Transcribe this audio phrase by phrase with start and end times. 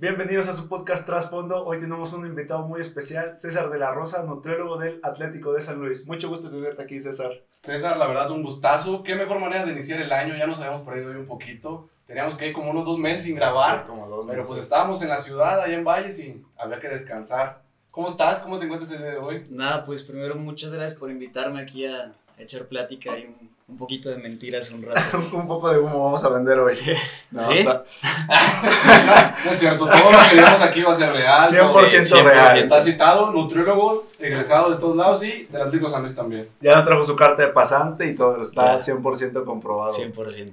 [0.00, 1.66] Bienvenidos a su podcast Trasfondo.
[1.66, 5.80] Hoy tenemos un invitado muy especial, César de la Rosa, nutriólogo del Atlético de San
[5.80, 6.06] Luis.
[6.06, 7.32] Mucho gusto tenerte aquí, César.
[7.50, 9.02] César, la verdad, un gustazo.
[9.02, 10.36] Qué mejor manera de iniciar el año.
[10.36, 11.88] Ya nos habíamos perdido hoy un poquito.
[12.06, 13.80] Teníamos que ir como unos dos meses sin grabar.
[13.80, 14.48] Sí, como dos pero meses.
[14.48, 17.62] pues estábamos en la ciudad, allá en Valles, y había que descansar.
[17.90, 18.38] ¿Cómo estás?
[18.38, 19.48] ¿Cómo te encuentras el día de hoy?
[19.50, 24.08] Nada, pues primero muchas gracias por invitarme aquí a echar plática y un, un poquito
[24.08, 25.00] de mentiras un rato.
[25.32, 26.72] un poco de humo vamos a vender hoy.
[26.74, 26.92] Sí.
[27.30, 27.58] No, ¿Sí?
[27.58, 27.84] está
[29.44, 31.50] No, es cierto, todo lo que digamos aquí va a ser real.
[31.50, 32.22] 100% todo.
[32.22, 32.58] Real.
[32.58, 36.48] Está citado, nutriólogo, egresado de todos lados y del Atlético San Luis también.
[36.60, 38.94] Ya nos trajo su carta de pasante y todo está Ya.
[38.94, 39.94] 100% comprobado.
[39.94, 40.52] 100%.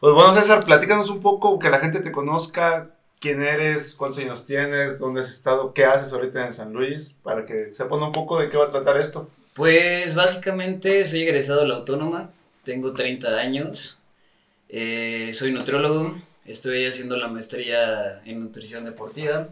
[0.00, 2.82] Pues bueno, César, platícanos un poco, que la gente te conozca,
[3.20, 7.46] quién eres, cuántos años tienes, dónde has estado, qué haces ahorita en San Luis, para
[7.46, 9.28] que sepan un poco de qué va a tratar esto.
[9.54, 12.30] Pues básicamente soy egresado de la Autónoma,
[12.64, 13.98] tengo 30 años,
[14.70, 16.16] eh, soy nutriólogo,
[16.46, 19.50] estoy haciendo la maestría en nutrición deportiva,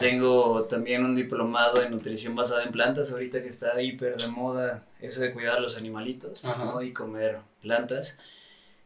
[0.00, 4.84] tengo también un diplomado en nutrición basada en plantas, ahorita que está hiper de moda
[5.00, 6.42] eso de cuidar los animalitos
[6.82, 8.18] y comer plantas.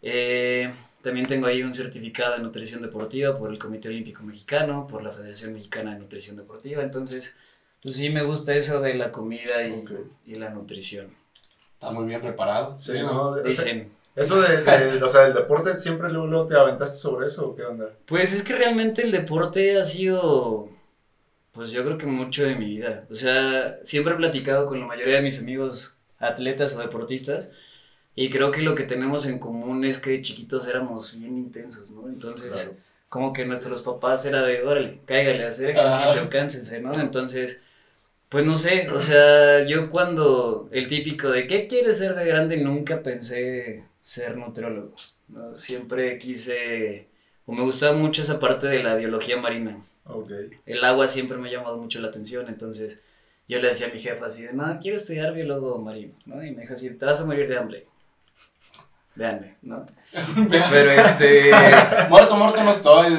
[0.03, 5.03] Eh, también tengo ahí un certificado de nutrición deportiva por el Comité Olímpico Mexicano, por
[5.03, 7.35] la Federación Mexicana de Nutrición Deportiva, entonces...
[7.85, 9.91] Pues sí, me gusta eso de la comida y, Ok.
[10.27, 11.07] y la nutrición.
[11.75, 12.77] Está muy bien preparado.
[12.79, 13.37] Sí, ¿no?
[13.43, 13.93] Dicen.
[14.17, 17.55] Eso de, de- o sea, el deporte, ¿siempre luego, luego te aventaste sobre eso o
[17.57, 17.91] qué onda?
[18.07, 20.69] Pues es que realmente el deporte ha sido,
[21.53, 23.07] pues yo creo que mucho de mi vida.
[23.11, 27.51] O sea, siempre he platicado con la mayoría de mis amigos atletas o deportistas
[28.15, 31.91] y creo que lo que tenemos en común es que de chiquitos éramos bien intensos,
[31.91, 32.07] ¿no?
[32.07, 32.79] Entonces, Claro.
[33.09, 36.95] como que nuestros papás era de, órale, cáigale a hacer ejercicio, cánsense, ¿no?
[36.99, 37.63] Entonces,
[38.35, 42.57] pues no sé, o sea, yo cuando el típico de ¿qué quieres ser de grande?
[42.57, 44.93] Nunca pensé ser nutriólogo,
[45.29, 45.55] ¿no?
[45.55, 47.07] Siempre quise,
[47.47, 49.79] o me gustaba mucho esa parte de la biología marina.
[50.05, 50.33] Ok.
[50.67, 53.03] El agua siempre me ha llamado mucho la atención, entonces
[53.47, 56.45] yo le decía a mi jefa así de, no, quiero estudiar biólogo marino, ¿no?
[56.45, 57.87] Y me dijo así, te vas a morir de hambre.
[59.17, 59.87] Hambre, ¿no?
[60.71, 61.51] Pero este...
[62.09, 63.17] muerto, muerto no estoy.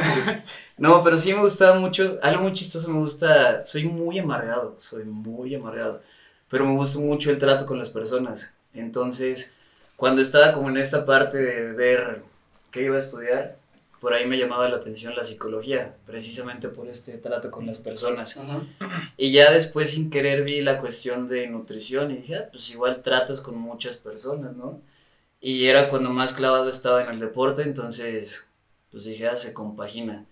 [0.77, 5.05] No, pero sí me gustaba mucho, algo muy chistoso me gusta, soy muy amargado, soy
[5.05, 6.01] muy amargado,
[6.49, 8.55] pero me gusta mucho el trato con las personas.
[8.73, 9.53] Entonces,
[9.95, 12.23] cuando estaba como en esta parte de ver
[12.71, 13.55] qué iba a estudiar,
[14.01, 18.35] por ahí me llamaba la atención la psicología, precisamente por este trato con las personas.
[18.35, 18.61] Ujú.
[19.15, 23.01] Y ya después sin querer vi la cuestión de nutrición y dije, ah, pues igual
[23.01, 24.81] tratas con muchas personas, ¿no?
[25.41, 28.47] Y era cuando más clavado estaba en el deporte, entonces
[28.91, 30.25] pues dije, ah, se compagina.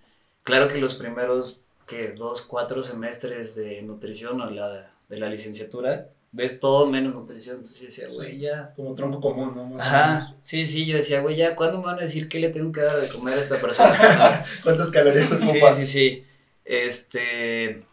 [0.43, 6.09] Claro que los primeros, que dos, cuatro semestres de nutrición o la, de la licenciatura,
[6.31, 8.73] ves todo menos nutrición, entonces yo decía, güey, ya.
[8.75, 9.65] Como tronco común, ¿no?
[9.65, 12.49] Más Ajá, sí, sí, yo decía, güey, ya, ¿cuándo me van a decir qué le
[12.49, 14.43] tengo que dar de comer a esta persona?
[14.63, 15.73] ¿Cuántas calorías Sí, ocupa?
[15.73, 16.25] sí, sí.
[16.65, 17.83] Este,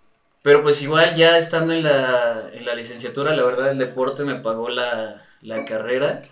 [0.42, 4.36] pero pues igual ya estando en la, en la licenciatura, la verdad el deporte me
[4.36, 6.22] pagó la, la carrera.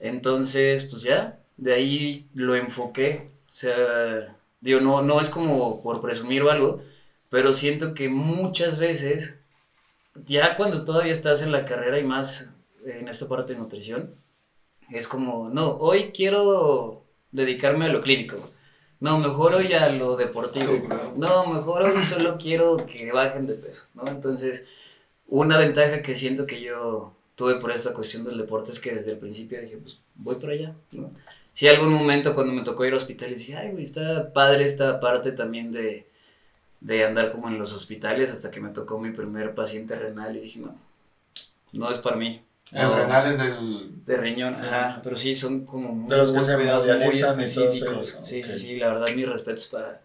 [0.00, 3.30] Entonces, pues ya, de ahí lo enfoqué.
[3.48, 6.82] O sea, digo, no, no es como por presumir o algo,
[7.28, 9.38] pero siento que muchas veces,
[10.26, 14.14] ya cuando todavía estás en la carrera y más en esta parte de nutrición,
[14.90, 18.36] es como, no, hoy quiero dedicarme a lo clínico.
[18.98, 20.72] No, mejor hoy a lo deportivo.
[20.72, 21.14] Sí, claro.
[21.16, 24.06] No, mejor hoy solo quiero que bajen de peso, ¿no?
[24.08, 24.66] Entonces,
[25.26, 29.12] una ventaja que siento que yo tuve por esta cuestión del deporte es que desde
[29.12, 31.10] el principio dije, pues voy por allá, ¿no?
[31.52, 35.00] Sí, algún momento cuando me tocó ir a hospitales dije, ay, güey, está padre esta
[35.00, 36.06] parte también de,
[36.80, 40.40] de andar como en los hospitales hasta que me tocó mi primer paciente renal y
[40.40, 40.74] dije, no,
[41.72, 42.42] no es para mí.
[42.72, 42.94] El No.
[42.94, 44.04] renal es del.
[44.04, 48.08] De riñón, ajá, pero sí, son como muy, De los que se muy específicos.
[48.10, 48.46] eso, Sí, ok.
[48.46, 50.00] sí, sí, la verdad, mis respetos para,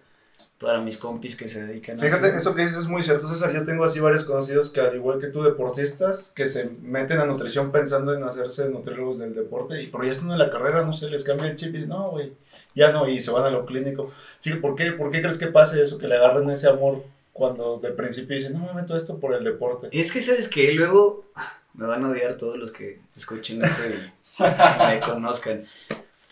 [0.60, 3.54] para mis compis que se dedican a Fíjate, eso que dices es muy cierto, César.
[3.54, 7.26] Yo tengo así varios conocidos que, al igual que tú, deportistas, que se meten a
[7.26, 10.94] nutrición pensando en hacerse nutriólogos del deporte, y pero ya están en la carrera, no
[10.94, 12.34] sé, les cambia el chip y dicen, no, güey,
[12.74, 14.12] ya no, y se van a lo clínico.
[14.42, 17.04] Fíjate, ¿por qué, ¿por qué crees que pase eso, que le agarren ese amor
[17.34, 19.90] cuando de principio dicen, no, me meto esto por el deporte?
[19.92, 20.72] Es que, ¿sabes qué?
[20.74, 21.26] Luego
[21.74, 24.44] me van a odiar todos los que escuchen esto y
[24.88, 25.60] me conozcan.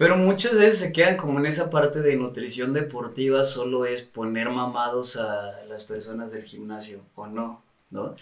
[0.03, 4.49] Pero muchas veces se quedan como en esa parte de nutrición deportiva, solo es poner
[4.49, 8.13] mamados a las personas del gimnasio, o no, ¿no?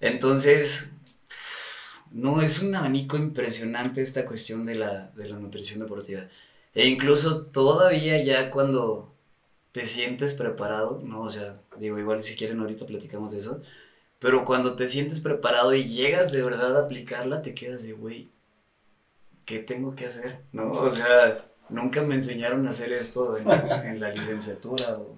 [0.00, 0.94] Entonces,
[2.10, 6.26] no, es un abanico impresionante esta cuestión de la, de la nutrición deportiva.
[6.74, 9.14] E incluso todavía ya cuando
[9.72, 11.20] te sientes preparado, ¿no?
[11.20, 13.60] O sea, digo, igual si quieren ahorita platicamos de eso,
[14.18, 18.30] pero cuando te sientes preparado y llegas de verdad a aplicarla, te quedas de, güey,
[19.44, 20.44] ¿qué tengo que hacer?
[20.52, 20.70] ¿No?
[20.70, 21.36] O sea,
[21.68, 23.48] nunca me enseñaron a hacer esto en,
[23.80, 25.16] en la licenciatura o...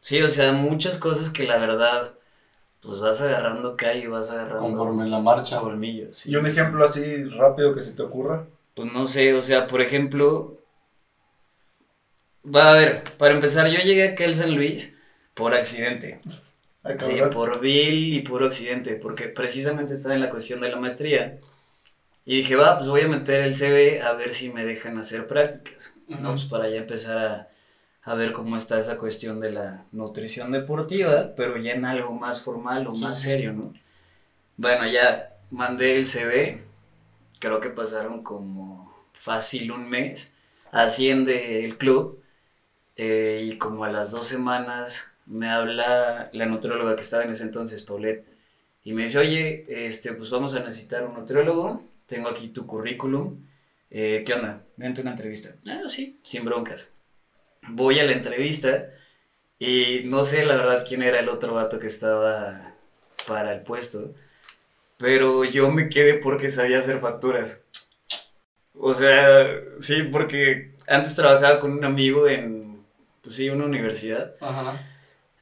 [0.00, 2.14] Sí, o sea, muchas cosas que la verdad,
[2.80, 5.60] pues vas agarrando callo y vas agarrando Conforme la marcha.
[5.60, 6.18] colmillos.
[6.18, 8.46] sí, Y un sí, ejemplo así rápido que se te ocurra.
[8.74, 10.58] Pues no sé, o sea, por ejemplo,
[12.44, 14.96] va a ver, para empezar, yo llegué acá al San Luis
[15.34, 16.20] por accidente.
[16.82, 20.76] Ay, Sí, por vil y puro accidente, porque precisamente estaba en la cuestión de la
[20.78, 21.40] maestría.
[22.26, 25.26] Y dije, va, pues voy a meter el CV a ver si me dejan hacer
[25.26, 26.30] prácticas, ¿no?
[26.30, 26.32] Ujú.
[26.32, 27.48] Pues para ya empezar a,
[28.02, 32.42] a ver cómo está esa cuestión de la nutrición deportiva, pero ya en algo más
[32.42, 33.74] formal o Sí, más serio, ¿no?
[34.56, 36.62] Bueno, ya mandé el CV,
[37.40, 40.34] creo que pasaron como fácil un mes,
[40.72, 42.22] asciende el club,
[42.96, 47.44] eh, y como a las dos semanas me habla la nutrióloga que estaba en ese
[47.44, 48.26] entonces, Paulette,
[48.84, 53.46] y me dice, oye, este, pues vamos a necesitar un nutriólogo, tengo aquí tu currículum,
[53.90, 54.64] eh, ¿qué onda?
[54.76, 55.54] Vente a una entrevista.
[55.66, 56.94] Ah, sí, sin broncas.
[57.68, 58.90] Voy a la entrevista
[59.58, 62.74] y no sé la verdad quién era el otro vato que estaba
[63.26, 64.14] para el puesto,
[64.98, 67.62] pero yo me quedé porque sabía hacer facturas.
[68.74, 69.46] O sea,
[69.80, 72.84] sí, porque antes trabajaba con un amigo en,
[73.22, 74.34] pues sí, una universidad.
[74.40, 74.80] Ajá.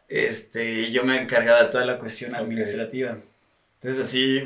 [0.08, 3.19] Este, yo me encargaba de toda la cuestión administrativa.
[3.82, 4.40] Entonces así,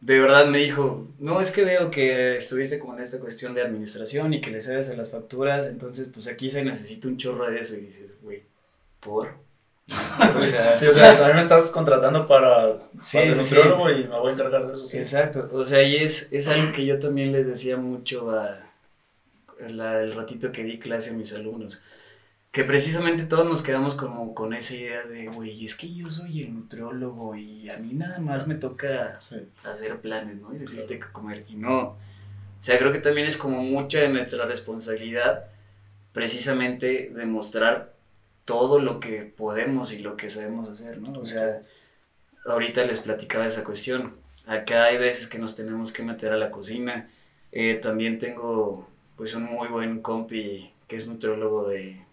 [0.00, 3.62] de verdad me dijo, no, es que veo que estuviste como en esta cuestión de
[3.62, 7.50] administración y que le sabes a las facturas, entonces pues aquí se necesita un chorro
[7.50, 8.44] de eso y dices, güey,
[9.00, 9.34] ¿por?
[10.36, 14.04] o sea, Sí, o sea, a mí me estás contratando para, Sí, para sí, y
[14.08, 14.86] me voy a encargar de eso.
[14.86, 14.98] Sí.
[14.98, 18.56] Exacto, o sea, y es, es algo que yo también les decía mucho a,
[19.64, 21.82] a la- el ratito que di clase a mis alumnos,
[22.56, 26.40] que precisamente todos nos quedamos como con esa idea de, güey, es que yo soy
[26.40, 29.36] el nutriólogo y a mí nada más me toca Sí.
[29.62, 30.54] hacer planes, ¿no?
[30.54, 31.96] Y decirte qué comer, y no, o
[32.60, 35.44] sea, creo que también es como mucha de nuestra responsabilidad
[36.14, 37.92] precisamente demostrar
[38.46, 41.12] todo lo que podemos y lo que sabemos hacer, ¿no?
[41.20, 41.60] O sea,
[42.46, 44.16] ahorita les platicaba esa cuestión.
[44.46, 47.10] Acá hay veces que nos tenemos que meter a la cocina.
[47.52, 52.05] Eh, también tengo pues un muy buen compi que es nutriólogo de,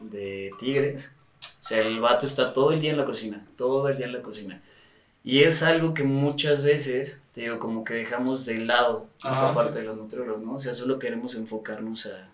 [0.00, 1.14] de tigres.
[1.60, 4.12] O sea, el vato está todo el día en la cocina, todo el día en
[4.12, 4.62] la cocina.
[5.22, 9.54] Y es algo que muchas veces, te digo, como que dejamos de lado esa Ajá,
[9.54, 9.78] parte sí.
[9.80, 10.54] de los nutriólogos, ¿no?
[10.54, 12.28] O sea, solo queremos enfocarnos a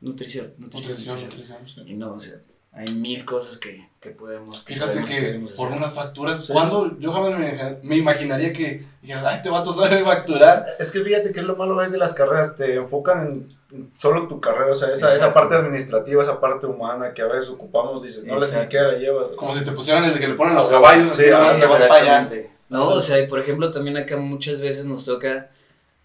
[0.00, 1.58] nutrición, nutrición, Nutrición, nutrición.
[1.60, 1.88] nutrición.
[1.88, 2.40] Y no, o sea,
[2.72, 6.52] hay mil cosas que, que podemos que Fíjate sabemos que por unas facturas, Sí.
[6.52, 10.66] cuando yo jamás me, me imaginaría que, ay, este vato sabe facturar.
[10.78, 14.28] Es que fíjate que es lo malo es de las carreras, te enfocan en solo
[14.28, 18.02] tu carrera, o sea, esa, esa parte administrativa, esa parte humana que a veces ocupamos,
[18.02, 19.28] dices, no, la ni siquiera la llevas.
[19.36, 21.44] Como si te pusieran el de que le ponen los Sí, caballos, así sí, nada
[21.44, 22.12] más que vas para allá.
[22.22, 22.50] Exactamente.
[22.68, 25.50] No, o sea, y por ejemplo, también acá muchas veces nos toca,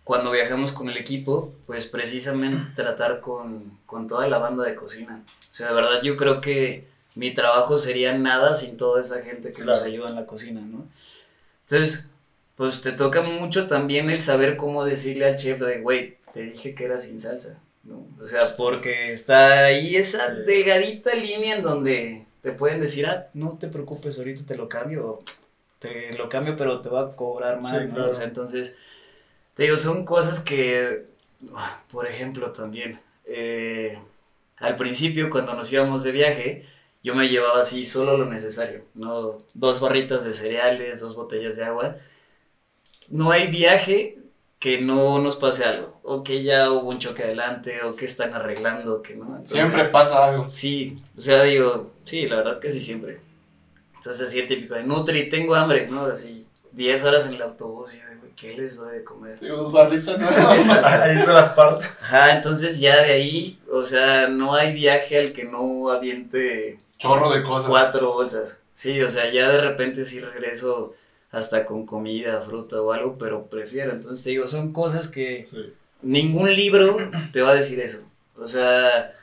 [0.03, 5.23] cuando viajamos con el equipo, pues precisamente tratar con, con toda la banda de cocina.
[5.49, 9.51] O sea, de verdad yo creo que mi trabajo sería nada sin toda esa gente
[9.51, 9.91] que nos Claro.
[9.91, 10.87] ayuda en la cocina, ¿no?
[11.67, 12.09] Entonces,
[12.55, 16.75] pues te toca mucho también el saber cómo decirle al chef de, güey, te dije
[16.75, 18.05] que era sin salsa, ¿no?
[18.19, 23.57] O sea, porque está ahí esa delgadita línea en donde te pueden decir, ah, no
[23.59, 25.19] te preocupes, ahorita te lo cambio,
[25.79, 27.93] te lo cambio, pero te va a cobrar más, Sí, ¿no?
[27.95, 28.11] claro.
[28.11, 28.75] O sea, entonces,
[29.53, 31.05] te digo, son cosas que,
[31.91, 33.99] por ejemplo, también, eh,
[34.57, 36.65] al principio cuando nos íbamos de viaje,
[37.03, 39.39] yo me llevaba así solo lo necesario, ¿no?
[39.53, 41.97] Dos barritas de cereales, dos botellas de agua.
[43.09, 44.17] No hay viaje
[44.57, 48.33] que no nos pase algo, o que ya hubo un choque adelante, o que están
[48.33, 49.25] arreglando, que no.
[49.25, 50.49] Entonces, Siempre pasa algo.
[50.49, 53.19] Sí, o sea, digo, sí, la verdad casi siempre.
[53.97, 56.05] Entonces, así el típico de Nutri, tengo hambre, ¿no?
[56.05, 59.39] Así, 10 horas en el autobús, y yo güey, ¿qué les doy de comer?
[59.39, 59.71] Digo.
[59.77, 61.89] Ahí se las partes.
[62.01, 67.31] Ajá, entonces ya de ahí, o sea, no hay viaje al que no aviente Chorro
[67.31, 67.69] de cosas.
[67.69, 68.61] cuatro bolsas.
[68.73, 70.93] Sí, o sea, ya de repente sí regreso
[71.31, 73.91] hasta con comida, fruta o algo, pero prefiero.
[73.91, 75.73] Entonces te digo, son cosas que Sí.
[76.01, 76.97] ningún libro
[77.31, 78.03] te va a decir eso.
[78.37, 79.15] O sea,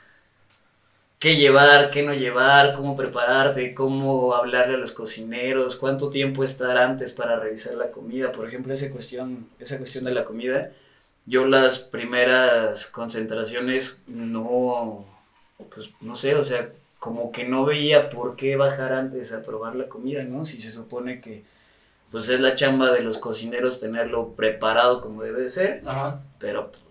[1.21, 6.79] qué llevar, qué no llevar, cómo prepararte, cómo hablarle a los cocineros, cuánto tiempo estar
[6.79, 8.31] antes para revisar la comida.
[8.31, 10.71] Por ejemplo, esa cuestión, esa cuestión de la comida,
[11.27, 15.05] yo las primeras concentraciones no,
[15.69, 19.75] pues no sé, o sea, como que no veía por qué bajar antes a probar
[19.75, 20.43] la comida, ¿no?
[20.43, 21.43] Si se supone que
[22.09, 26.23] pues es la chamba de los cocineros tenerlo preparado como debe de ser, Ajá.
[26.39, 26.81] pero pues,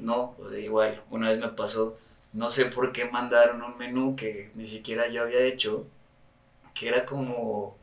[0.00, 1.96] no, sea, igual, una vez me pasó,
[2.38, 5.86] no sé por qué mandaron un menú que ni siquiera yo había hecho,
[6.72, 7.76] que era como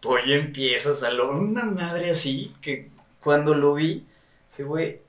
[0.00, 2.88] pollo en piezas, una madre así, que
[3.22, 4.04] cuando lo vi,
[4.50, 5.00] dije, güey,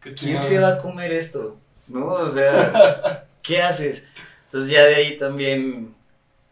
[0.00, 1.56] ¿quién se va a comer esto?
[1.86, 2.06] ¿No?
[2.06, 4.06] O sea, ¿qué haces?
[4.44, 5.94] Entonces ya de ahí también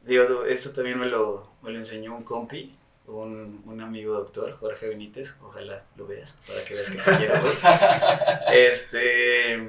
[0.00, 2.72] digo, esto también me lo, me lo enseñó un compi,
[3.06, 7.34] un, un amigo doctor, Jorge Benítez, ojalá lo veas, para que veas que te quiero.
[8.54, 9.68] Este,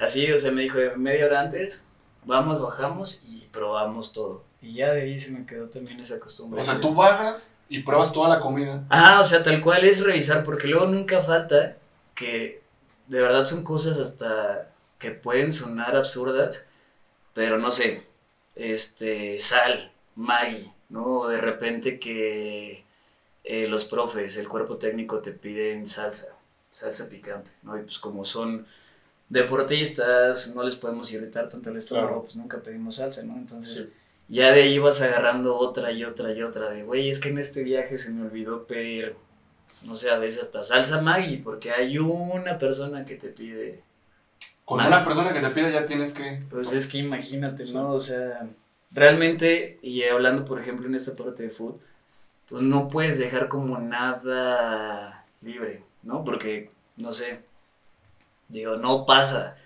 [0.00, 1.84] así, o sea, me dijo, media hora antes,
[2.24, 4.44] vamos, bajamos y probamos todo.
[4.60, 6.60] Y ya de ahí se me quedó también esa costumbre.
[6.60, 8.84] O sea, tú bajas y pruebas toda la comida.
[8.88, 11.76] Ajá, o sea, tal cual es revisar, porque luego nunca falta
[12.14, 12.62] que
[13.06, 16.66] de verdad son cosas hasta que pueden sonar absurdas,
[17.34, 18.06] pero no sé,
[18.54, 21.28] este, sal, Maggi, ¿no?
[21.28, 22.84] De repente que
[23.44, 26.36] eh, los profes, el cuerpo técnico te piden salsa,
[26.70, 27.78] salsa picante, ¿no?
[27.78, 28.66] Y pues como son
[29.28, 32.22] deportistas, no les podemos irritar tanto el estómago, Claro.
[32.22, 33.36] pues nunca pedimos salsa, ¿no?
[33.36, 33.92] Entonces, Sí.
[34.28, 37.38] ya de ahí vas agarrando otra y otra y otra de, güey, es que en
[37.38, 39.16] este viaje se me olvidó pedir,
[39.84, 43.82] no sé, a veces hasta salsa Maggi, porque hay una persona que te pide
[44.64, 46.42] Con una persona que te pide ya tienes que...
[46.50, 47.92] pues es que imagínate, ¿no?
[47.92, 48.48] O sea,
[48.90, 51.74] realmente, y hablando por ejemplo en esta parte de food,
[52.48, 56.24] pues no puedes dejar como nada libre, ¿no?
[56.24, 57.40] Porque, no sé,
[58.48, 59.56] digo, no pasa,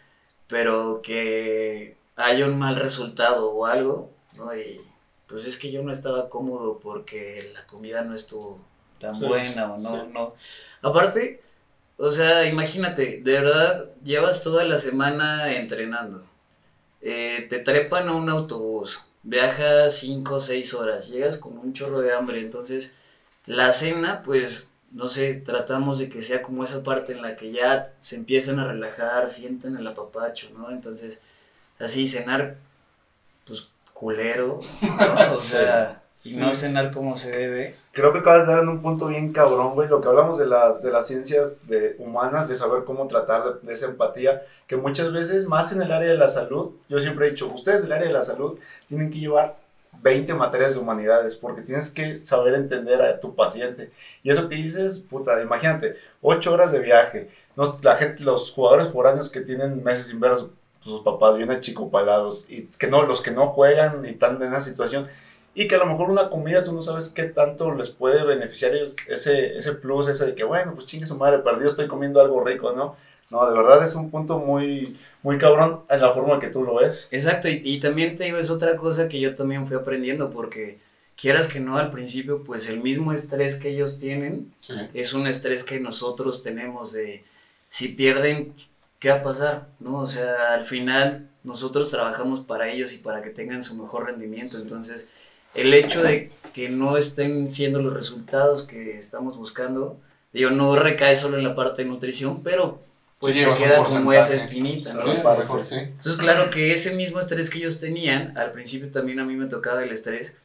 [0.49, 4.55] pero que haya un mal resultado o algo, ¿no?
[4.57, 4.81] Y
[5.27, 8.61] pues es que yo no estaba cómodo porque la comida no estuvo
[8.99, 10.11] tan Sí, buena o no, sí.
[10.13, 10.35] no.
[10.83, 11.43] Aparte,
[11.99, 16.25] o sea, imagínate, de verdad, llevas toda la semana entrenando.
[17.03, 22.01] Eh, te trepan a un autobús, viajas 5 o 6 horas, llegas con un chorro
[22.01, 22.97] de hambre, entonces
[23.47, 27.53] la cena, pues, no sé, tratamos de que sea como esa parte en la que
[27.53, 30.71] ya se empiezan a relajar, sienten el apapacho, ¿no?
[30.71, 31.23] Entonces,
[31.79, 32.57] así cenar,
[33.47, 35.35] pues, culero, ¿no?
[35.35, 37.75] O sea, y no cenar como se debe.
[37.93, 39.89] Creo que acabas de dar en un punto bien cabrón, güey.
[39.89, 43.67] Lo que hablamos de las, de las ciencias de, humanas, de saber cómo tratar de,
[43.67, 47.27] de esa empatía, que muchas veces, más en el área de la salud, yo siempre
[47.27, 49.57] he dicho, ustedes del área de la salud tienen que llevar
[50.03, 53.91] 20 materias de humanidades, porque tienes que saber entender a tu paciente.
[54.23, 58.89] Y eso que dices, puta, imagínate, 8 horas de viaje, no, la gente, los jugadores
[58.89, 63.03] foráneos que tienen meses sin ver a su- sus papás bien achicopalados, y que no,
[63.03, 65.09] los que no juegan y están en esa situación,
[65.55, 68.73] y que a lo mejor una comida tú no sabes qué tanto les puede beneficiar
[69.09, 72.43] ese, ese plus, ese de que, bueno, pues chingue su madre, perdido, estoy comiendo algo
[72.45, 72.95] rico, ¿no?
[73.31, 76.75] No, de verdad es un punto muy, muy cabrón en la forma que tú lo
[76.77, 77.07] ves.
[77.13, 80.79] Exacto, y, y también te digo, es otra cosa que yo también fui aprendiendo, porque
[81.17, 84.75] quieras que no, al principio, pues el mismo estrés que ellos tienen Sí.
[84.95, 87.25] es un estrés que nosotros tenemos de
[87.69, 88.53] si pierden,
[88.99, 89.69] ¿qué va a pasar?
[89.79, 89.99] ¿No?
[89.99, 94.57] O sea, al final nosotros trabajamos para ellos y para que tengan su mejor rendimiento,
[94.57, 94.63] Sí.
[94.63, 95.09] entonces
[95.55, 99.99] el hecho de que no estén siendo los resultados que estamos buscando,
[100.33, 102.81] digo, no recae solo en la parte de nutrición, pero
[103.21, 105.03] pues Sí, se queda como esa espinita, ¿no?
[105.03, 105.75] Sí, mejor sí.
[105.75, 109.47] Entonces, claro que ese mismo estrés que ellos tenían, al principio también a mí me
[109.47, 110.39] tocaba el estrés.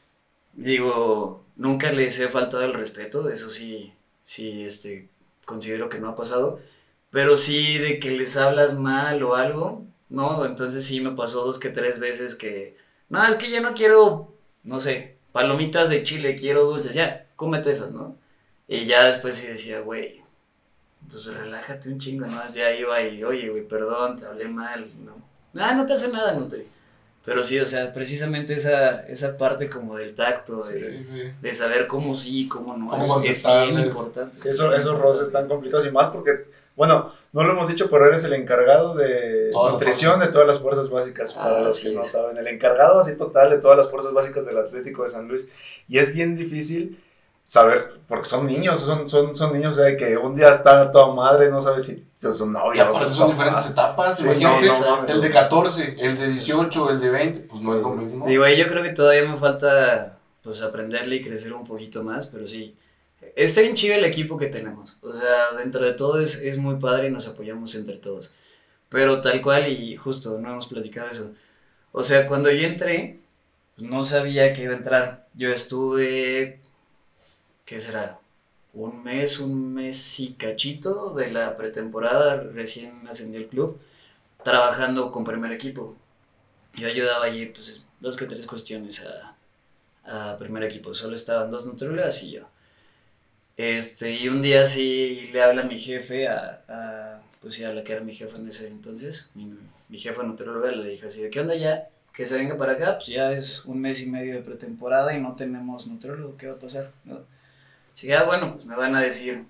[0.52, 5.08] Digo, nunca les he faltado el respeto, eso sí, sí, este,
[5.46, 6.60] considero que no ha pasado.
[7.10, 10.44] Pero sí de que les hablas mal o algo, ¿no?
[10.44, 12.76] Entonces sí me pasó dos que tres veces que,
[13.08, 17.70] no, es que ya no quiero, no sé, palomitas de chile, quiero dulces, ya, cómete
[17.70, 18.18] esas, ¿no?
[18.68, 20.25] Y ya después sí decía, güey,
[21.10, 22.40] pues relájate un chingo, ¿no?
[22.52, 25.14] Ya iba y, oye, güey, perdón, te hablé mal, ¿no?
[25.60, 26.66] Ah, no te hace nada, Nutri.
[27.24, 31.22] Pero sí, o sea, precisamente esa, esa parte como del tacto, de, Sí, sí.
[31.42, 34.38] de saber cómo sí, cómo no, Cómo es, es bien importante.
[34.38, 36.44] Sí, eso, esos roces están complicados y más porque,
[36.76, 40.60] bueno, no lo hemos dicho, pero eres el encargado de Todas nutrición de todas las
[40.60, 42.06] fuerzas básicas, para Ah, los así que no es.
[42.12, 42.36] saben.
[42.36, 45.48] El encargado así total de todas las fuerzas básicas del Atlético de San Luis.
[45.88, 47.02] Y es bien difícil
[47.46, 51.14] saber, porque son niños, son, son, son niños de que un día están a toda
[51.14, 54.18] madre, no sabes si son su novia o su son diferentes etapas.
[54.18, 57.76] Sí, Imagínate, no, no el de 14, el de 18, el de 20, pues no
[57.76, 58.26] es lo mismo.
[58.26, 62.26] Digo, ahí yo creo que todavía me falta pues aprenderle y crecer un poquito más,
[62.26, 62.76] pero sí.
[63.36, 64.96] Está bien chido el equipo que tenemos.
[65.00, 68.34] O sea, dentro de todo es, es muy padre y nos apoyamos entre todos.
[68.88, 71.32] Pero tal cual, y justo, no hemos platicado eso.
[71.92, 73.20] O sea, cuando yo entré,
[73.76, 75.28] pues, no sabía que iba a entrar.
[75.34, 76.60] Yo estuve,
[77.66, 78.18] ¿qué será?
[78.72, 83.78] Un mes, un mes y cachito de la pretemporada, recién ascendí al club,
[84.44, 85.96] trabajando con primer equipo.
[86.74, 90.94] Yo ayudaba allí, pues, dos que tres cuestiones a, a primer equipo.
[90.94, 92.48] Solo estaban dos nutriólogas y yo.
[93.56, 97.82] Este, y un día sí le habla mi jefe a, a, pues sí, a la
[97.82, 99.50] que era mi jefa en ese entonces, mi,
[99.88, 101.88] mi jefa nutrióloga le dijo así, ¿de qué onda ya?
[102.12, 105.20] Que se venga para acá, pues ya es un mes y medio de pretemporada y
[105.22, 106.92] no tenemos nutriólogo, ¿qué va a pasar?
[107.04, 107.20] ¿No?
[107.96, 109.44] Así que, ah, bueno, pues me van a decir,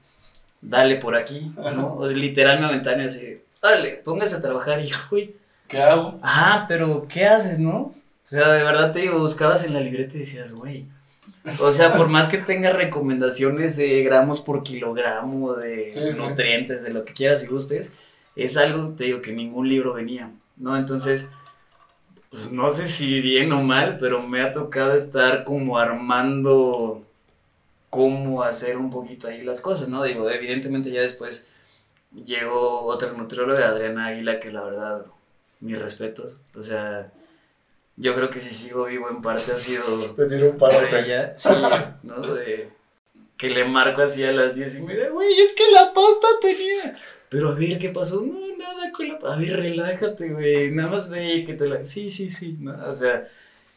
[0.60, 1.94] dale por aquí, ¿no?
[1.94, 5.34] O literal me aventaron así, dale, póngase a trabajar, y uy,
[5.66, 6.18] ¿Qué hago?
[6.22, 7.76] ah, pero ¿qué haces, no?
[7.78, 7.94] O
[8.28, 10.86] sea, de verdad te digo, buscabas en la libreta y decías, güey.
[11.60, 16.18] O sea, por más que tenga recomendaciones de gramos por kilogramo, de Sí, sí.
[16.18, 17.92] nutrientes, de lo que quieras y gustes,
[18.36, 20.76] es algo, te digo, que ningún libro venía, ¿no?
[20.76, 21.28] Entonces,
[22.30, 27.05] pues no sé si bien o mal, pero me ha tocado estar como armando
[27.96, 30.04] cómo hacer un poquito ahí las cosas, ¿no?
[30.04, 31.48] Digo, evidentemente ya después
[32.24, 35.06] llegó otra nutrióloga, Adriana Águila, que la verdad,
[35.60, 36.40] mis respetos.
[36.54, 37.10] O sea,
[37.96, 39.82] yo creo que si sigo vivo en parte ha sido
[40.14, 40.96] Te tiró un por paro.
[40.96, 41.48] ella, sí,
[42.02, 42.20] ¿no?
[42.20, 42.68] De
[43.38, 46.28] que le marco así a las 10 y me dice, güey, es que la pasta
[46.40, 46.98] tenía.
[47.28, 48.20] Pero a ver, ¿qué pasó?
[48.22, 49.36] No, nada con la pasta.
[49.36, 50.70] A ver, relájate, güey.
[50.70, 51.84] Nada más ve que te la.
[51.84, 52.56] Sí, sí, sí.
[52.60, 52.74] ¿no?
[52.90, 53.28] O sea,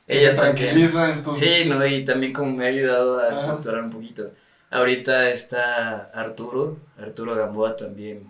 [0.10, 0.92] ella también.
[1.32, 4.32] Sí, no, y también como me ha ayudado a estructurar un poquito.
[4.72, 8.30] Ahorita está Arturo, Arturo Gamboa también,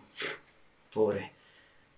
[0.93, 1.31] pobre.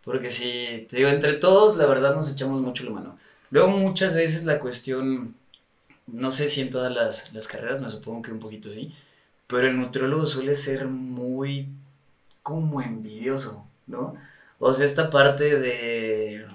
[0.03, 3.17] Porque sí, te digo, entre todos la verdad nos echamos mucho la mano.
[3.49, 5.35] Luego muchas veces la cuestión,
[6.07, 8.93] no sé si en todas las, las carreras, me supongo que un poquito sí,
[9.47, 11.67] pero el nutriólogo suele ser muy
[12.43, 14.15] como envidioso, ¿no?
[14.59, 16.45] O sea, esta parte de,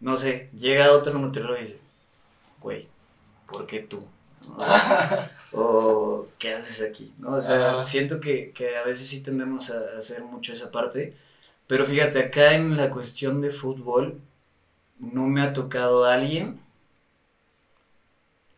[0.00, 1.80] no sé, llega otro nutriólogo y dice,
[2.60, 2.88] güey,
[3.50, 4.04] ¿por qué tú?
[5.52, 7.14] O ¿qué haces aquí?
[7.18, 7.36] ¿No?
[7.36, 11.16] O sea, siento que, que a veces sí tendemos a hacer mucho esa parte,
[11.66, 14.20] pero fíjate, acá en la cuestión de fútbol,
[14.98, 16.60] no me ha tocado alguien.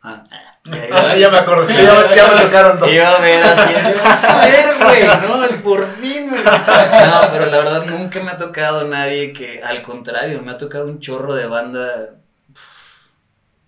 [0.03, 0.25] Ah,
[0.93, 1.73] Ah, sí, ya me acordé.
[1.73, 2.93] Sí, ya, ya me tocaron dos.
[2.93, 5.07] Iba a ver así, ¿qué vas a ver, güey?
[5.07, 6.43] No, por fin, güey.
[6.43, 10.87] No, pero la verdad nunca me ha tocado nadie que, al contrario, me ha tocado
[10.87, 12.20] un chorro de banda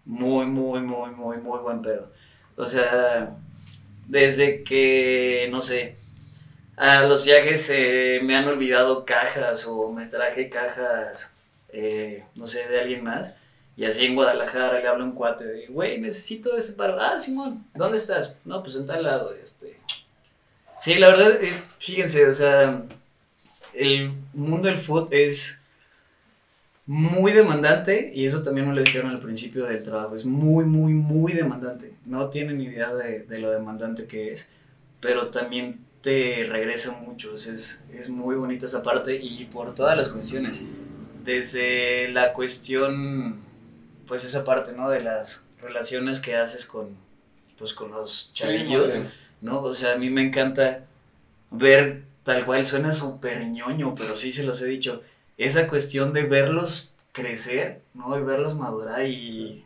[0.05, 2.11] muy, muy, muy, muy, muy buen pedo.
[2.57, 3.37] O sea,
[4.07, 5.97] desde que, no sé,
[6.77, 11.35] a los viajes eh, me han olvidado cajas o me traje cajas,
[11.69, 13.37] eh, no sé, de alguien más.
[13.77, 17.13] Y así en Guadalajara le hablo a un cuate de, güey, necesito este para...
[17.13, 18.35] Ah, Simón, ¿dónde estás?
[18.45, 19.79] No, pues en tal lado, este...
[20.79, 22.83] Sí, la verdad, eh, fíjense, o sea,
[23.73, 25.62] el mundo del food es
[26.93, 30.93] muy demandante y eso también me lo dijeron al principio del trabajo, es muy, muy,
[30.93, 31.95] muy demandante.
[32.05, 34.51] No tienen ni idea de, de lo demandante que es,
[35.01, 39.75] pero también te regresa mucho, o sea, es, es muy bonita esa parte y por
[39.75, 40.61] todas las cuestiones,
[41.25, 43.37] desde la cuestión,
[44.07, 44.91] pues esa parte, ¿no?
[44.91, 46.89] De las relaciones que haces con,
[47.57, 48.93] pues con los chavillos.
[48.93, 49.01] sí.
[49.41, 49.63] ¿no?
[49.63, 50.85] O sea, a mí me encanta
[51.51, 55.03] ver tal cual, suena súper ñoño, pero sí se los he dicho,
[55.37, 58.19] esa cuestión de verlos crecer, ¿no?
[58.19, 59.65] Y verlos madurar y,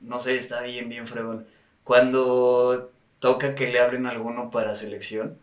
[0.00, 1.46] no sé, está bien, bien fregón.
[1.82, 5.38] Cuando toca que le abren alguno para selección,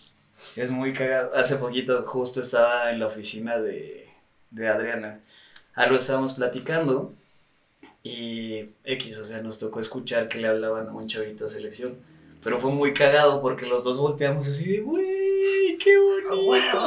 [0.56, 1.36] es muy cagado.
[1.36, 4.10] Hace poquito justo estaba en la oficina de,
[4.52, 5.22] de Adriana,
[5.74, 7.14] algo estábamos platicando
[8.04, 11.96] y X, o sea, nos tocó escuchar que le hablaban a un chavito a selección.
[12.44, 16.21] Pero fue muy cagado porque los dos volteamos así de, güey, qué bonito.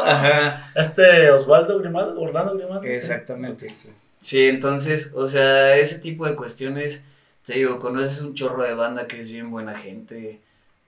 [0.04, 2.83] Ajá, Este Osvaldo Grimaldo, Orlando Grimaldo.
[2.87, 3.74] exactamente.
[3.74, 3.90] Sí.
[4.20, 7.04] Sí, entonces, o sea, ese tipo de cuestiones,
[7.44, 10.40] te digo, conoces un chorro de banda que es bien buena gente,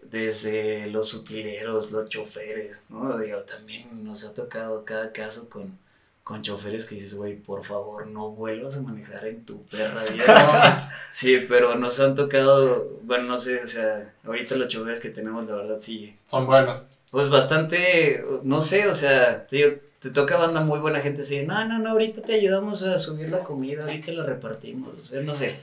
[0.02, 3.18] desde los utileros, los choferes, ¿no?
[3.18, 5.78] Digo, también nos ha tocado cada caso con,
[6.24, 10.92] con choferes que dices, güey, por favor, no vuelvas a manejar en tu perra vida.
[11.10, 15.46] Sí, pero nos han tocado, bueno, no sé, o sea, ahorita los choferes que tenemos,
[15.46, 16.82] la verdad, sí, Son buenos.
[17.10, 21.44] Pues bastante, no sé, o sea, te digo, te toca banda muy buena gente así,
[21.46, 25.20] no, no, no, ahorita te ayudamos a subir la comida, ahorita la repartimos, o sea,
[25.22, 25.60] no sé.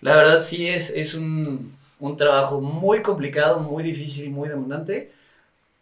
[0.00, 5.12] La verdad sí es, es un, un trabajo muy complicado, muy difícil, muy demandante,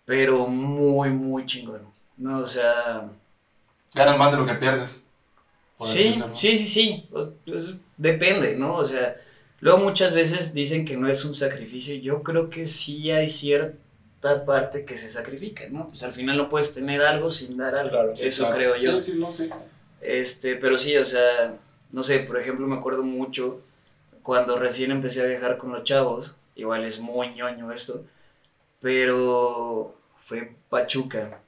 [0.05, 1.83] pero muy, muy chingón,
[2.17, 2.39] ¿no?
[2.41, 3.11] O sea,
[3.95, 5.03] Ganas más de lo que pierdes.
[5.81, 7.09] sí, sí, sí, sí,
[7.45, 8.77] pues, depende, ¿no?
[8.77, 9.17] O sea,
[9.61, 13.29] luego muchas veces dicen que no es un sacrificio, yo creo que sí hay
[14.45, 15.89] parte que se sacrifica, ¿no?
[15.89, 18.57] Pues al final no puedes tener algo sin dar algo, Claro, eso Claro.
[18.57, 19.01] creo yo.
[19.01, 19.51] Sí, sí, no, sí.
[20.01, 21.55] Este, pero sí, o sea,
[21.91, 23.61] no sé, por ejemplo, me acuerdo mucho
[24.23, 28.05] cuando recién empecé a viajar con los chavos, igual es muy ñoño esto,
[28.81, 31.41] pero fue Pachuca.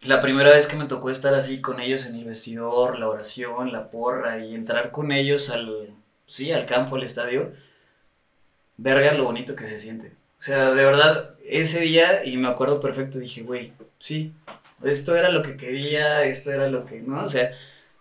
[0.00, 3.72] La primera vez que me tocó estar así con ellos en el vestidor, la oración,
[3.72, 5.94] la porra y entrar con ellos al,
[6.26, 7.52] sí, al campo, al estadio,
[8.76, 10.08] verga lo bonito que se siente.
[10.38, 14.32] O sea, de verdad, ese día, y me acuerdo perfecto, dije, güey, sí,
[14.82, 17.22] esto era lo que quería, esto era lo que, ¿no?
[17.22, 17.52] O sea,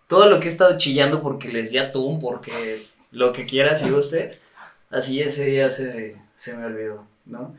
[0.08, 3.90] todo lo que he estado chillando porque les di atún, porque lo que quieras y
[3.90, 4.40] gustes,
[4.90, 7.56] así ese día se, se me olvidó, ¿no?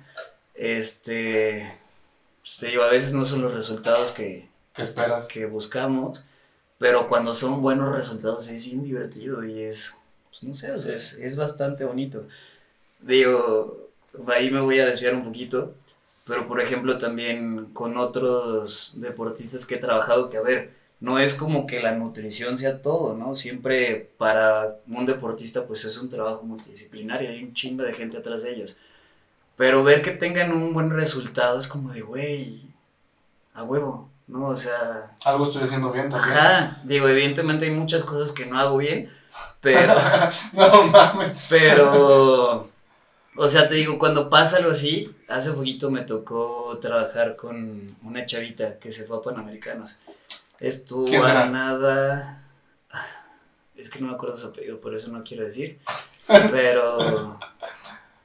[0.54, 1.66] Este,
[2.42, 5.26] pues te digo, a veces no son los resultados que, ¿Qué esperas?
[5.26, 6.24] que buscamos,
[6.78, 10.94] pero cuando son buenos resultados es bien divertido y es, pues no sé, o sea,
[10.94, 12.26] es, es bastante bonito.
[13.00, 13.90] Digo,
[14.28, 15.74] ahí me voy a desviar un poquito,
[16.24, 21.34] pero por ejemplo también con otros deportistas que he trabajado, que a ver, no es
[21.34, 23.34] como que la nutrición sea todo, ¿no?
[23.34, 28.44] Siempre para un deportista pues es un trabajo multidisciplinario, hay un chingo de gente atrás
[28.44, 28.76] de ellos.
[29.56, 32.62] Pero ver que tengan un buen resultado es como de, güey,
[33.54, 34.48] a huevo, ¿no?
[34.48, 35.14] O sea...
[35.24, 36.36] Algo estoy haciendo bien también.
[36.36, 39.10] Ajá, digo, evidentemente hay muchas cosas que no hago bien,
[39.60, 39.94] pero...
[40.52, 41.46] no mames.
[41.50, 42.71] Pero,
[43.36, 48.26] o sea, te digo, cuando pasa algo así, hace poquito me tocó trabajar con una
[48.26, 49.98] chavita que se fue a Panamericanos.
[50.60, 52.38] Estuvo a nada.
[53.74, 55.80] Es que no me acuerdo su apellido, por eso no quiero decir.
[56.52, 57.38] Pero,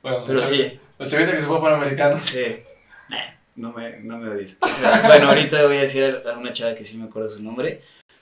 [0.03, 2.19] Bueno, pero la sí, La chavita que se fue para americano.
[2.19, 2.63] sí.
[3.09, 4.57] Nah, no me, no me odies.
[4.61, 7.41] O sea, bueno, ahorita voy a decir a una chava que sí me acuerdo su
[7.41, 7.81] nombre.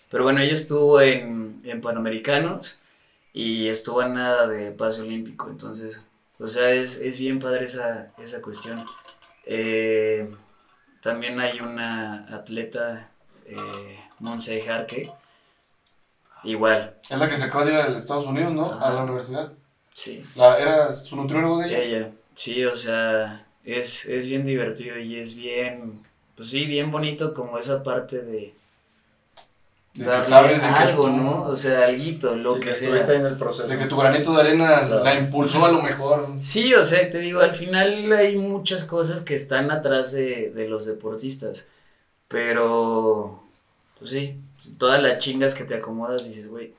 [0.10, 2.80] Pero bueno, ella estuvo en, en Panamericanos
[3.34, 5.50] y estuvo a nada de pase olímpico.
[5.50, 6.06] Entonces,
[6.40, 8.86] o sea, es, es bien padre esa, esa cuestión.
[9.46, 10.34] Eh,
[11.02, 13.12] también hay una atleta,
[13.46, 15.12] eh, Monse Jarque.
[16.44, 18.68] Igual, Es la que se acaba de ir a Estados Unidos, ¿no?
[18.70, 19.52] A la universidad.
[19.94, 20.24] sí.
[20.36, 21.80] La, ¿Era su nutriólogo de ella?
[21.80, 26.04] Ella, sí, o sea, es, es bien divertido y es bien,
[26.36, 28.54] pues sí, bien bonito como esa parte de
[30.04, 31.42] darle sabes de que algo, tú- ¿no?
[31.44, 33.16] O sea, alguito, lo Sí, que estuviste sea.
[33.16, 33.68] en el proceso.
[33.68, 35.04] De que tu granito de arena Claro.
[35.04, 36.30] la impulsó a lo mejor.
[36.42, 40.68] Sí, o sea, te digo, al final hay muchas cosas que están atrás de, de
[40.68, 41.70] los deportistas,
[42.28, 43.42] pero,
[43.98, 44.36] pues sí,
[44.78, 46.74] todas las chingas que te acomodas dices, güey,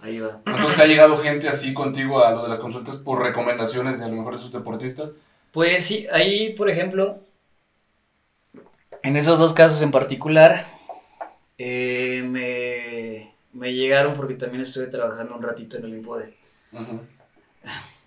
[0.00, 0.38] ahí va.
[0.46, 4.04] Entonces te ha llegado gente así contigo a lo de las consultas por recomendaciones de
[4.04, 5.10] a lo mejor de sus deportistas.
[5.50, 7.18] Pues sí, ahí, por ejemplo,
[9.02, 10.66] en esos dos casos en particular,
[11.58, 16.34] eh, me, me llegaron porque también estuve trabajando un ratito en el Impode.
[16.72, 17.00] Ujú.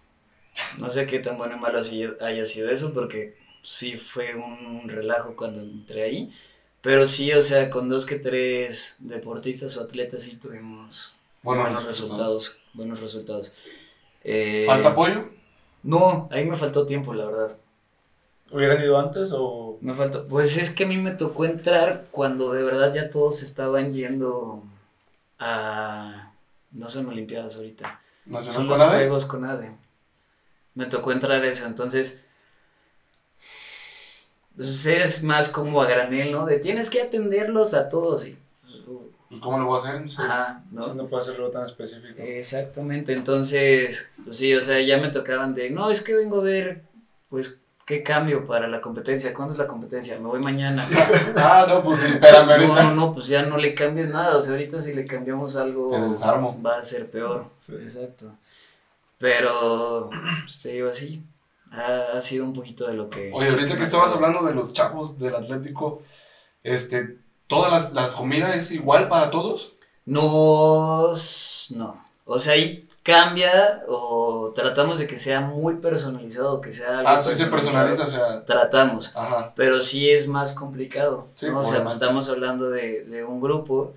[0.77, 1.79] No sé qué tan bueno o malo
[2.21, 6.33] haya sido eso, porque sí fue un relajo cuando entré ahí.
[6.81, 11.85] Pero sí, o sea, con dos que tres deportistas o atletas sí tuvimos Buenos buenos
[11.85, 12.43] resultados.
[12.45, 12.57] resultados.
[12.73, 13.53] Buenos resultados.
[14.23, 15.29] Eh, ¿Falta apoyo?
[15.83, 17.57] No, ahí me faltó tiempo, la verdad.
[18.51, 19.77] ¿Hubieran ido antes o...?
[19.81, 20.27] Me faltó.
[20.27, 24.63] Pues es que a mí me tocó entrar cuando de verdad ya todos estaban yendo
[25.39, 26.31] a.
[26.71, 27.99] No son Olimpiadas ahorita.
[28.25, 28.97] ¿Nacional Son los ADE?
[28.97, 29.71] Juegos con ADE.
[30.75, 32.23] Me tocó entrar eso, entonces.
[34.55, 36.45] Pues es más como a granel, ¿no?
[36.45, 38.37] De tienes que atenderlos a todos y.
[39.29, 40.05] Pues ¿cómo lo voy a hacer?
[40.19, 40.93] Ajá, No, ¿no?
[40.93, 42.21] no puede hacerlo tan específico.
[42.21, 46.43] Exactamente, entonces, pues sí, o sea, ya me tocaban de, no, es que vengo a
[46.43, 46.81] ver,
[47.29, 50.17] pues, qué cambio para la competencia, ¿cuándo es la competencia?
[50.19, 50.87] Me voy mañana.
[51.35, 52.83] Ah, no, pues sí, espérame No, ahorita.
[52.83, 55.89] no, no, pues ya no le cambies nada, o sea, ahorita si le cambiamos algo
[55.91, 56.59] Te desarmo.
[56.61, 57.73] va a ser peor, Sí.
[57.75, 58.27] exacto.
[59.17, 60.09] Pero,
[60.43, 61.21] pues te digo así,
[61.71, 63.29] ha, ha sido un poquito de lo que...
[63.33, 66.01] Oye, ahorita que estabas hablando de los chavos del Atlético,
[66.63, 67.17] este,
[67.47, 69.73] ¿toda la, la comida es igual para todos?
[70.05, 71.11] No,
[71.75, 77.09] no, o sea, ahí cambia o tratamos de que sea muy personalizado, que sea algo
[77.09, 79.11] Ah, sí se personaliza, o sea, Tratamos.
[79.15, 79.53] ajá.
[79.55, 81.27] pero sí es más complicado.
[81.35, 81.61] Sí, ¿no?
[81.61, 83.93] O sea, pues, estamos hablando de, de un grupo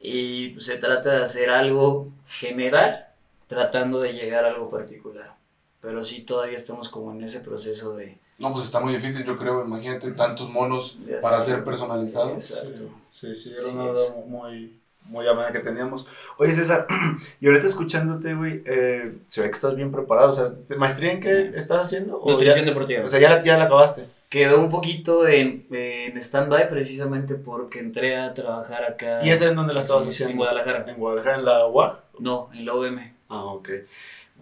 [0.00, 3.06] y se trata de hacer algo general
[3.46, 5.34] tratando de llegar a algo particular.
[5.80, 8.18] Pero sí todavía estamos como en ese proceso de...
[8.38, 12.32] No, pues está muy difícil, yo creo, imagínate tantos monos para hacer- ser personalizados.
[12.32, 12.88] Exacto.
[13.10, 16.06] Sí, sí, era Sí una duda muy, muy amena que teníamos.
[16.38, 16.86] Oye, César,
[17.40, 20.28] y ahorita escuchándote, güey, eh, se ve que estás bien preparado.
[20.28, 22.18] O sea, ¿te- ¿maestría en qué estás haciendo?
[22.20, 23.04] ¿O Nutrición ya- deportiva.
[23.04, 24.06] O sea, ya la, ya la acabaste.
[24.28, 29.20] Quedó un poquito en, en stand-by precisamente porque entré a trabajar acá.
[29.22, 30.30] ¿Y esa en dónde la estabas haciendo?
[30.32, 30.86] En Guadalajara.
[30.88, 32.00] En Guadalajara, en la UA.
[32.18, 33.12] No, en la UVM.
[33.28, 33.68] Ah, ok.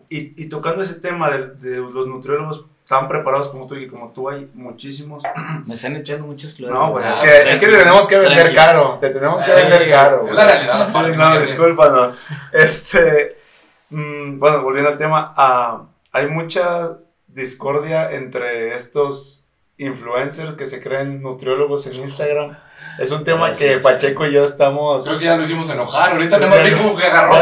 [0.09, 4.11] Y, y tocando ese tema de, de los nutriólogos tan preparados como tú y como
[4.11, 5.23] tú, hay muchísimos.
[5.67, 6.75] Me están echando muchas flores.
[6.77, 8.61] No, pues Ah, es que, es que te tenemos que vender tranquilo.
[8.61, 8.99] caro.
[9.01, 10.27] Te tenemos que Sí, vender caro.
[10.27, 12.19] es la realidad, Sí, no, discúlpanos.
[12.53, 13.39] Este,
[13.91, 16.97] mm, bueno, volviendo al tema, ah, hay mucha
[17.29, 19.40] discordia entre estos
[19.85, 22.57] influencers que se creen nutriólogos en Instagram.
[22.99, 23.79] Es un tema que.
[23.79, 25.07] Pacheco y yo estamos...
[25.07, 27.35] Creo que ya lo hicimos enojar, ahorita nada más como que agarró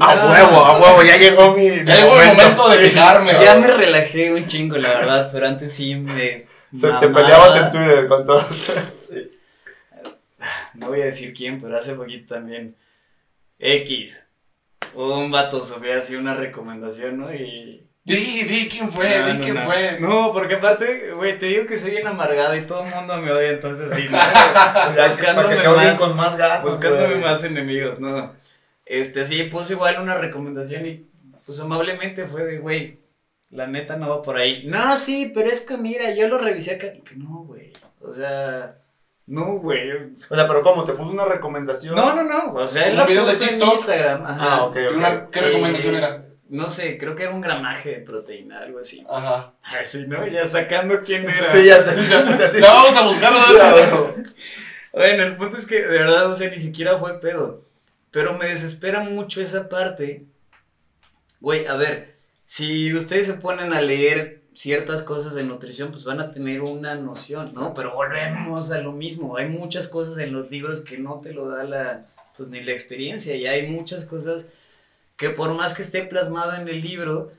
[0.00, 2.90] Ah, a huevo, a huevo, ya llegó mi, Ya llegó el momento de sí.
[2.90, 3.32] fijarme.
[3.32, 6.46] Ya me relajé un chingo, la verdad, pero antes sí me...
[6.72, 8.44] Se- te peleabas en Twitter con todos.
[8.98, 9.30] Sí.
[10.74, 12.76] No voy a decir quién, pero hace poquito también.
[13.58, 14.22] X.
[14.94, 17.34] Un vato subió así una recomendación, ¿no?
[17.34, 17.87] Y.
[18.14, 19.60] Di, di quién fue, No, di no, quién no.
[19.62, 19.96] fue.
[20.00, 23.30] No, porque aparte, güey, te digo que soy bien amargado y todo el mundo me
[23.32, 24.16] odia, entonces sí, ¿no?
[24.96, 26.62] Ya, Buscándome que más- con más ganas.
[26.62, 28.32] Buscándome más enemigos, ¿no?
[28.86, 31.06] Este, sí, puso igual una recomendación y
[31.44, 32.98] pues amablemente fue de, güey,
[33.50, 34.64] la neta no va por ahí.
[34.66, 36.88] No, sí, pero es que mira, yo lo revisé acá.
[37.04, 37.72] Que no, güey.
[38.00, 38.76] O sea,
[39.26, 39.90] no, güey.
[40.30, 40.84] O sea, pero ¿cómo?
[40.84, 41.94] ¿Te puso una recomendación?
[41.94, 42.52] No, no, no.
[42.54, 43.74] O sea, él ¿Un la video de puso en TikTok?
[43.74, 44.26] Instagram.
[44.26, 44.46] Ajá.
[44.56, 44.96] Ah, ok, ¿Y ok.
[44.96, 46.24] una- ¿Qué recomendación Eh, era?
[46.48, 49.04] No sé, creo que era un gramaje de proteína, algo así.
[49.08, 49.54] Ajá.
[49.62, 50.26] Así, ¿no?
[50.26, 51.52] Ya sacando quién era.
[51.52, 51.90] Sí, ya sé.
[52.34, 52.60] o sea, sí.
[52.60, 54.22] Ya vamos a buscarlo de.
[54.92, 57.64] Bueno, el punto es que de verdad, o sea, ni siquiera fue pedo.
[58.10, 60.24] Pero me desespera mucho esa parte.
[61.40, 66.20] Güey, a ver, si ustedes se ponen a leer ciertas cosas de nutrición, pues van
[66.20, 67.74] a tener una noción, ¿no?
[67.74, 69.36] Pero volvemos a lo mismo.
[69.36, 72.06] Hay muchas cosas en los libros que no te lo da la,
[72.36, 73.36] pues ni la experiencia.
[73.36, 74.48] Y hay muchas cosas
[75.18, 77.32] que por más que esté plasmado en el libro,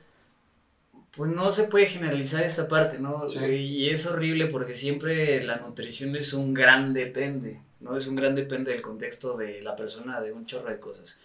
[1.12, 3.28] pues no se puede generalizar esta parte, ¿no?
[3.30, 3.40] Sí.
[3.40, 7.98] Y es horrible porque siempre la nutrición es un gran depende, ¿no?
[7.98, 11.20] Es un gran depende del contexto de la persona, de un chorro de cosas.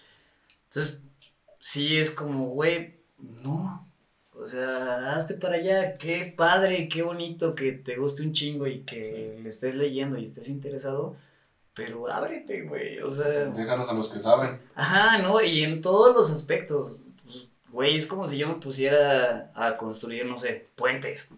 [0.69, 1.03] Entonces,
[1.59, 2.95] sí es como, güey,
[3.43, 3.89] no.
[4.33, 8.81] O sea, hazte para allá, qué padre, qué bonito que te guste un chingo y
[8.83, 11.17] que le estés leyendo y estés interesado,
[11.75, 13.27] pero ábrete, güey, o sea...
[13.47, 14.61] Déjanos a los que saben.
[14.75, 15.41] Ajá, ¿no?
[15.43, 16.97] Y en todos los aspectos.
[17.25, 21.31] Pues, güey, es como si yo me pusiera a construir, no sé, puentes,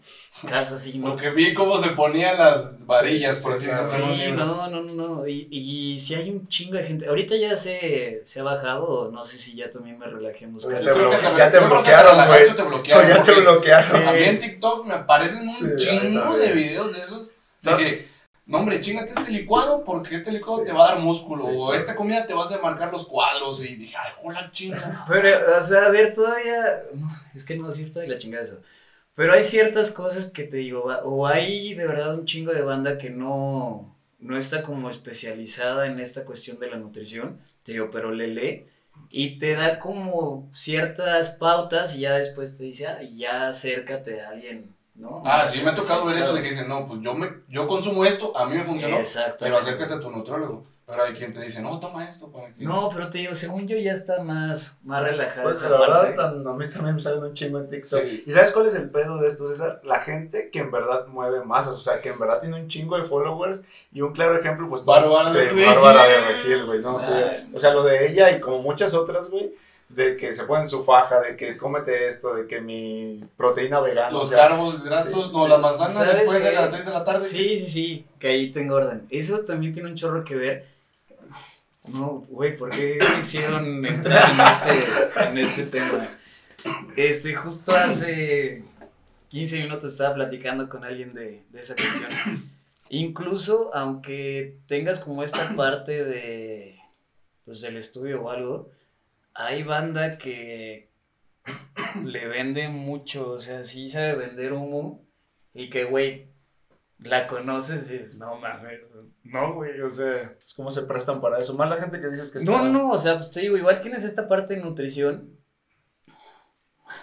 [0.47, 0.99] casas y.
[0.99, 4.15] Porque vi cómo se ponían las varillas, por así decirlo.
[4.15, 5.27] Sí, no, no, no, no.
[5.27, 7.07] Y, y si hay un chingo de gente.
[7.07, 10.81] Ahorita ya se, se ha bajado, no sé si ya también me relajé en buscar.
[10.81, 10.85] Te
[11.39, 12.49] ya te bloquearon, güey.
[12.51, 13.09] o te bloquearon.
[13.09, 14.09] ya te bloquearon.
[14.09, 16.41] A mí en TikTok me aparecen un Sí, chingo también.
[16.41, 17.31] de videos de esos.
[17.63, 18.16] De que,
[18.47, 21.47] no hombre, chingate este licuado porque este licuado te va a dar músculo.
[21.47, 23.65] Sí, o esta comida te va a marcar los cuadros.
[23.65, 25.05] Y dije, ay, jola chinga.
[25.09, 26.83] Pero, o sea, a ver, todavía.
[26.95, 28.63] no, es que no, sí está de la chingada eso.
[29.17, 32.99] Pero hay ciertas cosas que te digo, o hay de verdad un chingo de banda
[32.99, 38.13] que no, no está como especializada en esta cuestión de la nutrición, te digo, pero
[38.13, 38.67] le lee
[39.11, 44.31] y te da como ciertas pautas y ya después te dice, ah, ya acércate a
[44.31, 45.23] alguien, ¿no?
[45.25, 47.67] Ah, sí, me ha tocado ver eso de que dicen, no, pues yo, me, yo
[47.67, 48.97] consumo esto, a mí me funcionó.
[48.97, 49.39] Exacto.
[49.41, 50.63] Pero acércate a tu nutrólogo.
[50.87, 52.31] Pero hay quien te dice, no, toma esto.
[52.31, 52.65] Para que...
[52.65, 56.21] No, pero te digo, según yo ya está más, más relajada Pues esa la verdad,
[56.21, 58.03] a mí también me salen un chingo en TikTok.
[58.03, 58.25] Sí.
[58.27, 59.81] ¿Y sabes cuál es el pedo de esto, César?
[59.85, 62.97] La gente que en verdad mueve masas, o sea, que en verdad tiene un chingo
[62.97, 63.63] de followers.
[63.93, 65.67] Y un claro ejemplo, pues, Bárbara de Regil.
[65.67, 67.47] Bárbara de Regil, güey, no sé.
[67.53, 69.53] O sea, lo de ella y como muchas otras, güey,
[69.89, 74.11] de que se ponen su faja, de que cómete esto, de que mi proteína vegana.
[74.11, 75.49] Los o sea, carbohidratos, sí, no, sí.
[75.49, 77.25] las manzanas ¿Sabes después de las 6 de la tarde.
[77.25, 79.07] Sí, sí, sí, que ahí te engordan.
[79.11, 80.67] Eso también tiene un chorro que ver.
[81.89, 86.09] No, güey, ¿por qué me hicieron entrar en este, en este tema?
[86.97, 88.65] Este, justo hace
[89.29, 92.11] 15 minutos estaba platicando con alguien de, de esa cuestión.
[92.89, 96.77] Incluso, aunque tengas como esta parte de,
[97.45, 98.71] pues, del estudio o algo,
[99.39, 100.91] hay banda que
[102.05, 105.05] le vende mucho, o sea, sí sabe vender humo
[105.55, 106.29] y que, güey,
[106.99, 108.81] la conoces y es, no mames,
[109.25, 110.35] no, güey, o sea...
[110.39, 111.55] pues, ¿Cómo se prestan para eso?
[111.55, 113.81] Más la gente que dices que No, está- no, o sea, pues te digo, igual
[113.81, 115.31] tienes esta parte de nutrición.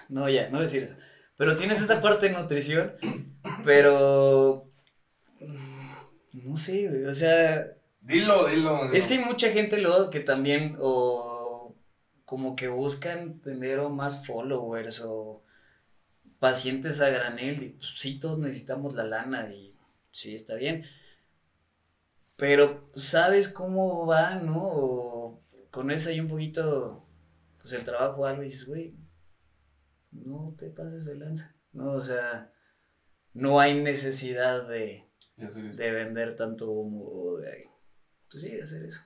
[0.09, 0.95] No, ya, no voy a decir eso.
[1.37, 2.93] Pero tienes esta parte de nutrición,
[3.63, 4.67] pero...
[6.33, 7.67] No sé, güey, o sea,
[8.01, 8.91] Dilo, dilo.
[8.93, 11.32] es que hay mucha gente luego que también, o
[12.25, 15.43] como que buscan tener o más followers o
[16.39, 17.63] pacientes a granel.
[17.63, 19.77] Y, pues, sí, todos necesitamos la lana y
[20.11, 20.85] sí, está bien.
[22.35, 24.59] Pero sabes cómo va, ¿no?
[24.61, 27.07] O con eso hay un poquito,
[27.61, 28.95] pues el trabajo algo y dices, güey,
[30.11, 31.55] no te pases de lanza.
[31.71, 32.53] No, o sea,
[33.33, 37.69] no hay necesidad de, de vender tanto humo o de,
[38.29, 39.01] pues sí, de hacer eso.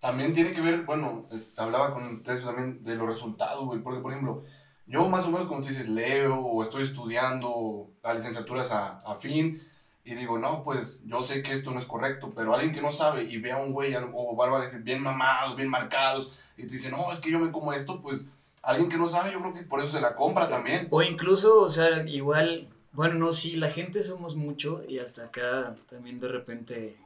[0.00, 4.00] También tiene que ver, bueno, eh, hablaba con ustedes también de los resultados, güey, porque
[4.00, 4.44] por ejemplo,
[4.86, 9.14] yo más o menos como tú dices, leo o estoy estudiando las licenciaturas a, a
[9.16, 9.62] fin
[10.04, 12.90] y digo, no, pues yo sé que esto no es correcto, pero alguien que no
[12.90, 16.90] sabe y ve a un güey o Bárbara bien mamados, bien marcados y te dice,
[16.90, 18.26] no, es que yo me como esto, pues
[18.62, 20.88] alguien que no sabe, yo creo que por eso se la compra también.
[20.90, 25.76] O incluso, o sea, igual, bueno, no, sí, la gente somos mucho y hasta acá
[25.88, 26.96] también de repente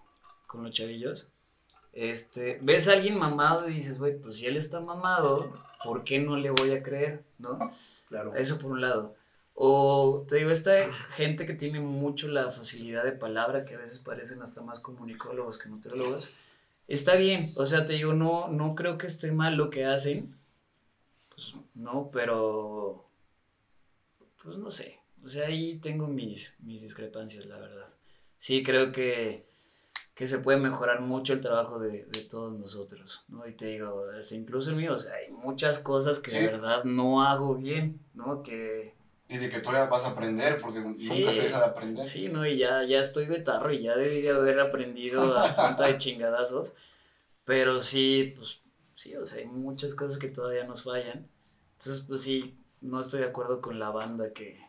[0.46, 1.28] con los chavillos,
[1.94, 5.52] este, ves a alguien mamado y dices, güey, pues si él está mamado,
[5.82, 7.24] ¿por qué no le voy a creer?
[7.38, 7.72] ¿No?
[8.08, 8.34] Claro.
[8.34, 9.14] Eso por un lado.
[9.54, 14.00] O te digo, esta gente que tiene mucho la facilidad de palabra, que a veces
[14.00, 16.28] parecen hasta más comunicólogos que nutriólogos,
[16.88, 17.52] está bien.
[17.56, 20.36] O sea, te digo, no, no creo que esté mal lo que hacen.
[21.28, 23.06] Pues no, pero.
[24.42, 24.98] Pues no sé.
[25.24, 27.94] O sea, ahí tengo mis, mis discrepancias, la verdad.
[28.38, 29.46] Sí, creo que.
[30.14, 33.46] Que se puede mejorar mucho el trabajo de, de todos nosotros, ¿no?
[33.48, 36.38] Y te digo, es incluso el mío, o sea, hay muchas cosas que Sí.
[36.38, 38.42] de verdad no hago bien, ¿no?
[38.42, 38.94] Que
[39.28, 41.18] Y de que todavía vas a aprender, porque Sí.
[41.18, 42.04] nunca se deja de aprender.
[42.04, 42.46] sí, ¿no?
[42.46, 45.42] Y ya, ya estoy betarro y ya debí de haber aprendido a
[45.76, 46.74] punta de chingadazos,
[47.44, 48.60] pero sí, pues,
[48.94, 51.28] sí, o sea, hay muchas cosas que todavía nos fallan.
[51.78, 54.60] Entonces, pues sí, no estoy de acuerdo con la banda que,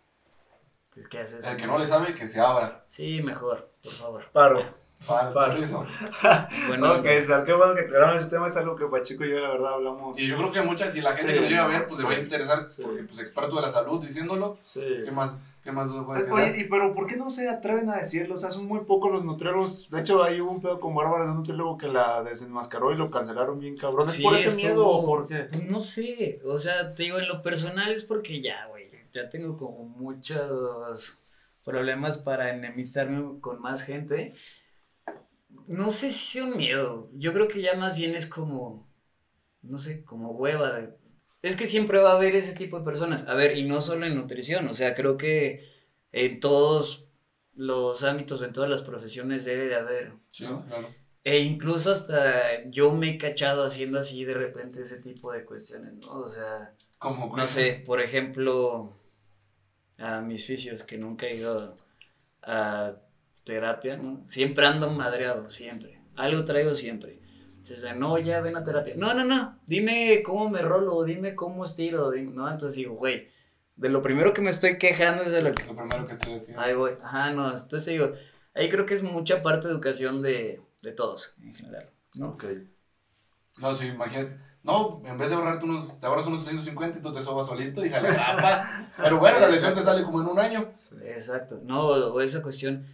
[0.91, 1.49] que, que hace eso.
[1.51, 2.83] El que no le sabe, que se abra.
[2.87, 4.31] Sí, mejor, por favor.
[4.31, 4.84] Paro.
[5.05, 5.85] Chorizo.
[6.67, 7.03] Bueno, ok,
[7.45, 8.47] qué bueno que aclararon ese tema.
[8.47, 10.19] Es algo que Pachico y yo, la verdad, hablamos.
[10.19, 11.97] Y yo creo que muchas, si la gente Sí, que lo llega a ver, pues
[11.97, 12.03] sí.
[12.03, 12.81] le va a interesar, Sí.
[12.83, 14.57] porque pues experto de la salud diciéndolo.
[14.61, 14.81] Sí.
[15.05, 18.35] ¿Qué más, qué más puede Oye, y pero ¿por qué no se atreven a decirlo?
[18.35, 19.89] O sea, son muy pocos los nutriólogos.
[19.89, 22.95] De hecho, ahí hubo un pedo con Bárbara de un nutriólogo que la desenmascaró y
[22.97, 24.07] lo cancelaron bien cabrón.
[24.07, 25.47] ¿Es Sí, por ese miedo o por qué?
[25.67, 29.55] No sé, o sea, te digo, en lo personal es porque ya, güey, ya tengo
[29.57, 31.21] como muchos
[31.63, 34.33] problemas para enemistarme con más gente.
[35.67, 38.87] No sé si sea un miedo, yo creo que ya más bien es como,
[39.61, 40.93] no sé, como hueva de...
[41.41, 44.05] Es que siempre va a haber ese tipo de personas, a ver, y no solo
[44.05, 45.67] en nutrición, o sea, creo que
[46.11, 47.07] en todos
[47.53, 50.65] los ámbitos, en todas las profesiones debe de haber, Sí, ¿no?
[50.65, 50.89] claro.
[51.23, 55.93] E incluso hasta yo me he cachado haciendo así de repente ese tipo de cuestiones,
[55.95, 56.19] ¿no?
[56.19, 58.93] O sea, Como no sé, por ejemplo,
[59.97, 61.75] a mis fisios que nunca he ido
[62.43, 62.95] a
[63.45, 64.21] terapia, ¿no?
[64.25, 66.01] Siempre ando madreado, siempre.
[66.15, 67.19] Algo traigo siempre.
[67.59, 68.93] Entonces, no, ya ven a terapia.
[68.97, 72.49] No, no, no, dime cómo me rolo, dime cómo estiro, dime- ¿no?
[72.49, 73.29] Entonces digo, güey,
[73.75, 76.33] de lo primero que me estoy quejando es de lo que Lo primero que estoy
[76.35, 76.61] haciendo.
[76.61, 76.91] Ahí voy.
[77.01, 78.13] Ajá, no, entonces digo,
[78.53, 82.29] ahí creo que es mucha parte de educación de, de todos en general, ¿no?
[82.29, 82.45] Ok.
[83.59, 84.37] No, sí, imagínate.
[84.63, 87.85] No, en vez de ahorrarte unos, te ahorras unos 350 y tú te sobas solito
[87.85, 88.89] y sale rapa.
[88.97, 90.71] Pero bueno, la lesión te sale como en un año.
[91.03, 91.59] Exacto.
[91.63, 92.85] No, o esa cuestión,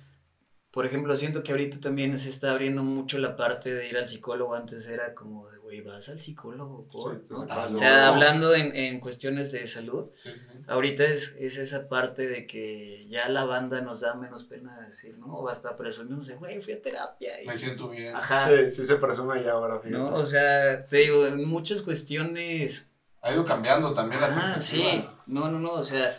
[0.72, 4.08] por ejemplo, siento que ahorita también se está abriendo mucho la parte de ir al
[4.08, 4.56] psicólogo.
[4.56, 7.78] Antes era como de, güey, vas al psicólogo, por, Sí, Ah, O no.
[7.78, 10.60] sea, hablando en, en cuestiones de salud, Sí, sí, sí.
[10.68, 15.18] ahorita es, es esa parte de que ya la banda nos da menos pena decir,
[15.18, 15.28] ¿no?
[15.28, 17.42] O hasta presumimos de, güey, fui a terapia.
[17.44, 18.16] y- Me siento bien.
[18.16, 18.48] Ajá.
[18.50, 19.98] Sí, sí se presume ya ahora, fíjate.
[20.02, 20.16] ¿no?
[20.16, 22.92] O sea, te digo, en muchas cuestiones.
[23.22, 25.06] Ha ido cambiando también la Ah, sí.
[25.28, 25.74] No, no, no.
[25.74, 26.18] O sea,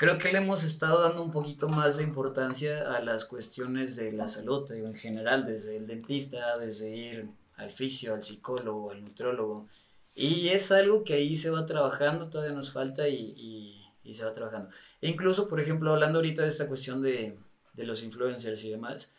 [0.00, 4.12] creo que le hemos estado dando un poquito más de importancia a las cuestiones de
[4.12, 9.02] la salud, digo, en general, desde el dentista, desde ir al fisio, al psicólogo, al
[9.04, 9.68] nutriólogo.
[10.14, 14.24] Y es algo que ahí se va trabajando, todavía nos falta y, y- y se
[14.24, 14.70] va trabajando.
[15.02, 17.36] E incluso, por ejemplo, hablando ahorita de esta cuestión de,
[17.74, 19.12] de los influencers y demás,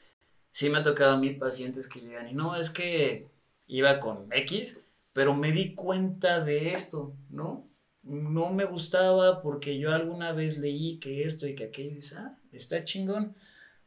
[0.52, 3.28] sí me ha tocado a mí pacientes que llegan y no, es que
[3.68, 4.80] iba con X,
[5.14, 7.68] pero me di cuenta de esto, ¿no?
[8.04, 12.18] No me gustaba porque yo alguna vez leí que esto y que aquello, y dices,
[12.18, 13.36] ah, está chingón.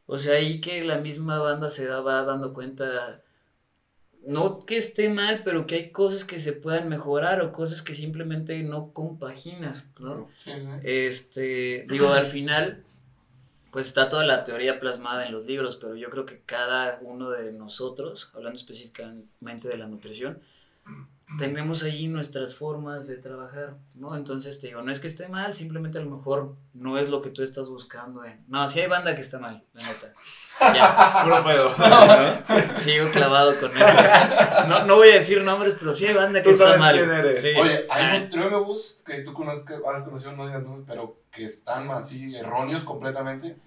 [0.05, 3.23] O sea, ahí que la misma banda se daba dando cuenta,
[4.25, 7.93] no que esté mal, pero que hay cosas que se puedan mejorar o cosas que
[7.93, 10.29] simplemente no compaginas, ¿no?
[10.37, 10.67] Sí, sí.
[10.83, 12.83] Este, digo, al final,
[13.71, 17.31] pues está toda la teoría plasmada en los libros, pero yo creo que cada uno
[17.31, 20.39] de nosotros, hablando específicamente de la nutrición,
[21.39, 24.15] tenemos ahí nuestras formas de trabajar, ¿no?
[24.15, 27.21] Entonces te digo, no es que esté mal, simplemente a lo mejor no es lo
[27.21, 28.43] que tú estás buscando en...
[28.47, 30.13] No, sí hay banda que está mal, la neta.
[30.73, 31.75] Ya, Puro pedo.
[31.77, 32.77] ¿no?
[32.79, 33.97] Sigo clavado con eso.
[34.69, 36.95] No, no voy a decir nombres, pero sí hay banda que Tú está sabes mal.
[36.95, 37.41] quién eres.
[37.41, 37.49] Sí.
[37.59, 41.89] Oye, hay Ah, nutriólogos que tú conozcas, has conocido, no digas nombres, pero que están
[41.91, 43.57] así erróneos completamente.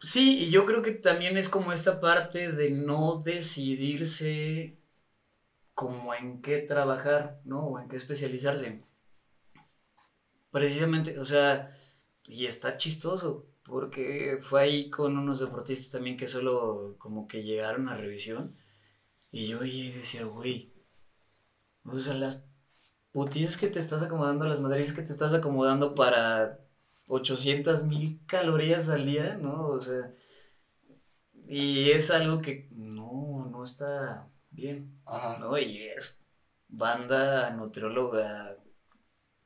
[0.00, 4.75] Sí, y yo creo que también es como esta parte de no decidirse
[5.76, 7.60] como en qué trabajar, ¿no?
[7.66, 8.82] O en qué especializarse.
[10.50, 11.76] Precisamente, o sea,
[12.24, 17.88] y está chistoso, porque fue ahí con unos deportistas también que solo como que llegaron
[17.88, 18.56] a revisión,
[19.30, 20.72] y yo y decía, güey,
[21.84, 22.46] o sea, las
[23.12, 26.60] putizas que te estás acomodando, las madrizas que te estás acomodando para
[27.08, 29.68] 800 mil calorías al día, ¿no?
[29.68, 30.14] O sea,
[31.48, 35.38] y es algo que no, no está bien, Ajá.
[35.38, 35.56] ¿no?
[35.58, 36.22] Y es
[36.68, 38.56] banda nutrióloga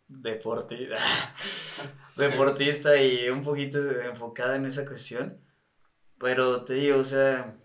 [0.08, 0.96] deportista,
[2.16, 5.38] deportista y un poquito enfocada en esa cuestión.
[6.18, 7.56] Pero te digo, o sea,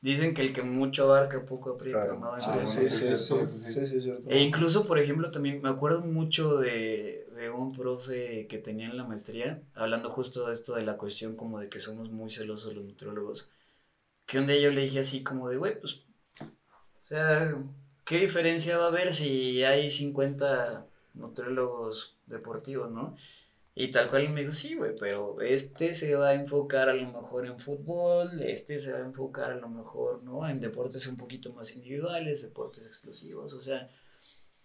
[0.00, 2.20] dicen que el que mucho abarca poco aprieta, Claro.
[2.20, 2.32] ¿no?
[2.32, 3.72] Ah, Entonces, bueno, sí, sí, sí, sí, sí, sí, sí.
[3.72, 4.30] sí, sí, cierto.
[4.30, 8.96] e incluso, por ejemplo, también me acuerdo mucho de, de un profe que tenía en
[8.96, 12.74] la maestría, hablando justo de esto de la cuestión como de que somos muy celosos
[12.74, 13.50] los nutriólogos,
[14.26, 16.05] que un día yo le dije así como de, güey, pues,
[17.06, 17.56] o sea,
[18.04, 20.84] ¿qué diferencia va a haber si hay 50
[21.14, 23.16] nutriólogos deportivos, no?
[23.78, 27.06] Y tal cual me dijo, sí, güey, pero este se va a enfocar a lo
[27.12, 30.48] mejor en fútbol, este se va a enfocar a lo mejor, ¿no?
[30.48, 33.88] En deportes un poquito más individuales, deportes explosivos, o sea.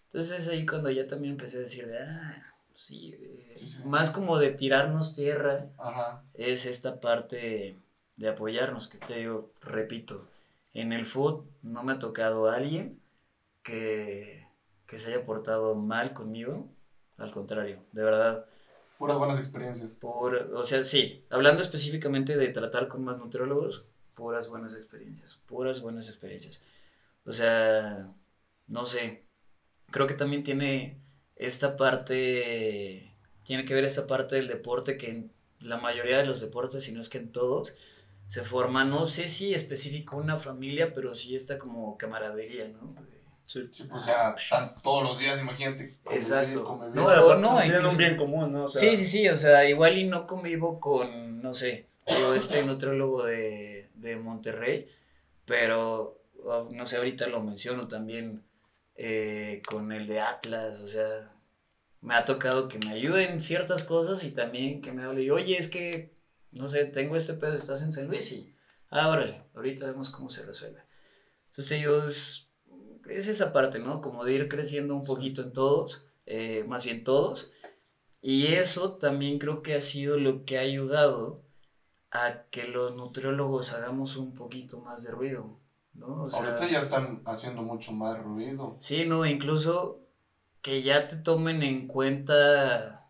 [0.07, 3.77] Entonces ahí cuando ya también empecé a decir, de, ah, sí, eh, Sí, sí.
[3.85, 6.23] más como de tirarnos tierra, Ajá.
[6.33, 7.75] es esta parte
[8.15, 10.25] de apoyarnos, que te digo, repito,
[10.73, 12.99] en el fútbol no me ha tocado alguien
[13.63, 14.47] que,
[14.87, 16.67] que se haya portado mal conmigo,
[17.17, 18.45] al contrario, de verdad.
[18.97, 19.91] Puras buenas experiencias.
[19.91, 25.81] Por, o sea, sí, hablando específicamente de tratar con más nutriólogos, puras buenas experiencias, puras
[25.81, 26.61] buenas experiencias.
[27.25, 28.13] O sea,
[28.67, 29.23] no sé,
[29.89, 30.97] creo que también tiene
[31.35, 36.41] esta parte, tiene que ver esta parte del deporte que en la mayoría de los
[36.41, 37.75] deportes, si no es que en todos,
[38.27, 42.95] se forma, no sé si específico una familia, pero sí esta como camaradería, ¿no?
[43.45, 43.67] Sí.
[43.71, 45.97] Sí, pues ya están todos los días, imagínate.
[46.09, 46.63] Exacto.
[46.63, 46.95] convivir.
[46.95, 48.63] No, No, tienen un bien común, ¿no?
[48.63, 52.33] O sea, Sí, sí, sí, o sea, igual y no convivo con, no sé, yo
[52.33, 54.87] este nutriólogo de, de Monterrey,
[55.45, 58.41] pero, oh, no sé, ahorita lo menciono también
[58.95, 61.29] eh, con el de Atlas, o sea,
[61.99, 65.57] me ha tocado que me ayuden ciertas cosas y también que me hable, y, oye,
[65.57, 66.10] es que,
[66.51, 68.53] no sé, tengo este pedo, estás en San Luis y,
[68.89, 70.81] ah, órale, ahorita vemos cómo se resuelve.
[71.47, 72.49] Entonces ellos,
[73.09, 74.01] es esa parte, ¿no?
[74.01, 77.51] Como de ir creciendo un poquito en todos, eh, más bien todos.
[78.21, 81.43] Y eso también creo que ha sido lo que ha ayudado
[82.11, 85.59] a que los nutriólogos hagamos un poquito más de ruido,
[85.93, 86.23] ¿no?
[86.23, 88.75] O sea, Ahorita ya están haciendo mucho más ruido.
[88.79, 90.01] Sí, no, incluso
[90.61, 93.00] que ya te tomen en cuenta,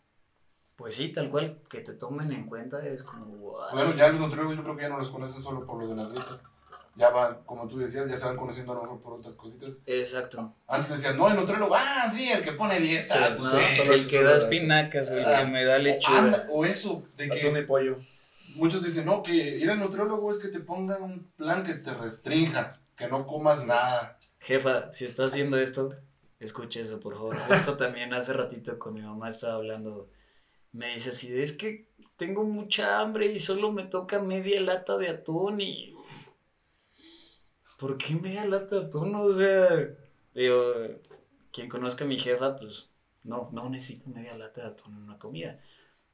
[0.81, 3.61] pues sí, tal cual, que te tomen en cuenta es como, wow.
[3.71, 5.95] Bueno, ya los nutriólogos yo creo que ya no los conocen solo por lo de
[5.95, 6.41] las dietas.
[6.95, 9.77] Ya van, como tú decías, ya se van conociendo a lo mejor por otras cositas.
[9.85, 10.55] Exacto.
[10.67, 13.13] Antes decían, no, el nutriólogo, ah, sí, el que pone dieta.
[13.13, 15.79] Sí, pues, No, sí, solo el que da espinacas, o el que me da O,
[15.79, 16.17] lechuga.
[16.17, 17.99] anda, o eso, de Atún que pollo.
[18.55, 21.93] muchos dicen, no, que ir al nutriólogo es que te ponga un plan que te
[21.93, 24.17] restrinja, que no comas nada.
[24.39, 25.93] Jefa, si estás viendo esto,
[26.39, 27.37] escucha eso, por favor.
[27.37, 30.09] Justo también hace ratito con mi mamá estaba hablando.
[30.71, 35.09] Me dice así, es que tengo mucha hambre y solo me toca media lata de
[35.09, 35.95] atún y...
[37.77, 39.15] ¿Por qué media lata de atún?
[39.15, 39.67] O sea,
[40.35, 40.73] digo,
[41.51, 42.91] quien conozca a mi jefa, pues
[43.23, 45.59] no, no necesito media lata de atún en una comida.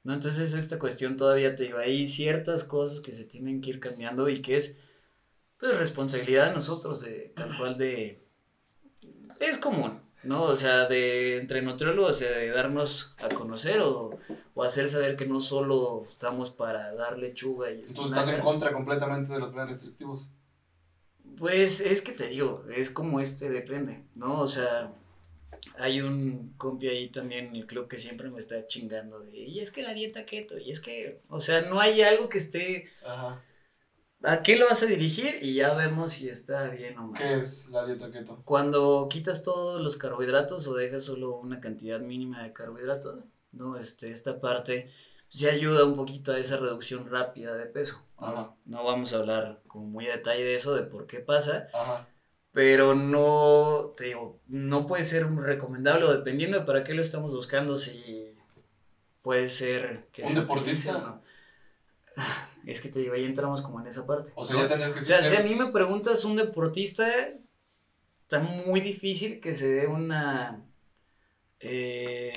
[0.03, 0.13] ¿No?
[0.13, 4.29] Entonces esta cuestión todavía te digo, hay ciertas cosas que se tienen que ir cambiando
[4.29, 4.79] y que es
[5.59, 8.23] pues responsabilidad de nosotros, de tal cual de...
[9.39, 10.43] Es común, ¿no?
[10.43, 14.19] O sea, de entre nutriólogos, de darnos a conocer o,
[14.53, 18.71] o hacer saber que no solo estamos para dar lechuga y Entonces estás en contra
[18.71, 20.29] completamente de los planes restrictivos.
[21.37, 24.41] Pues es que te digo, es como este, depende, ¿no?
[24.41, 24.91] O sea,
[25.77, 29.59] hay un compi ahí también en el club que siempre me está chingando de, y
[29.59, 32.87] es que la dieta keto, y es que, o sea, no hay algo que esté,
[33.05, 33.43] Ajá.
[34.23, 35.37] ¿A qué lo vas a dirigir?
[35.41, 37.21] Y ya vemos si está bien o mal.
[37.21, 38.41] ¿Qué es la dieta keto?
[38.45, 43.77] Cuando quitas todos los carbohidratos o dejas solo una cantidad mínima de carbohidratos, ¿no?
[43.77, 44.91] Este, esta parte
[45.29, 48.03] sí ayuda un poquito a esa reducción rápida de peso.
[48.19, 48.27] ¿no?
[48.27, 48.55] Ajá.
[48.65, 52.07] No vamos a hablar con muy a detalle de eso, de por qué pasa, Ajá.
[52.51, 57.33] pero no, te digo, no puede ser recomendable o dependiendo de para qué lo estamos
[57.33, 58.33] buscando, si
[59.21, 60.91] puede ser que ¿Un se deportista?
[60.91, 61.21] utilice no.
[62.67, 64.31] Es que te digo, ahí entramos como en esa parte.
[64.35, 64.61] O sea, ¿no?
[64.63, 67.07] ya tendrías que O sea, si a mí me preguntas un deportista,
[68.23, 70.65] está muy difícil que se dé una
[71.61, 72.33] eh,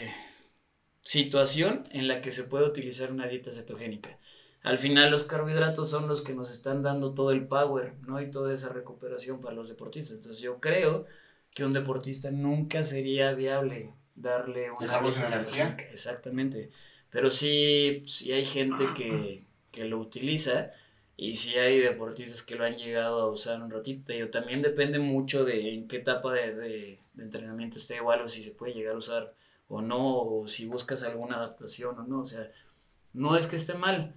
[1.02, 4.18] situación en la que se pueda utilizar una dieta cetogénica.
[4.62, 8.20] Al final los carbohidratos son los que nos están dando todo el power, ¿no?
[8.20, 10.18] Y toda esa recuperación para los deportistas.
[10.18, 11.06] Entonces yo creo
[11.54, 15.76] que un deportista nunca sería viable darle una energía.
[15.90, 16.70] Exactamente.
[17.10, 20.72] Pero sí, sí hay gente que, que lo utiliza
[21.16, 24.12] y sí hay deportistas que lo han llegado a usar un ratito.
[24.12, 28.28] Digo, también depende mucho de en qué etapa de, de- de entrenamiento esté o algo,
[28.28, 29.34] si se puede llegar a usar
[29.68, 32.20] o no, o si buscas alguna adaptación o no.
[32.22, 32.50] O sea,
[33.12, 34.14] no es que esté mal,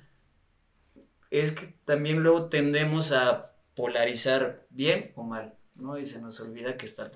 [1.31, 5.97] es que también luego tendemos a polarizar bien o mal, ¿no?
[5.97, 7.11] Y se nos olvida que está...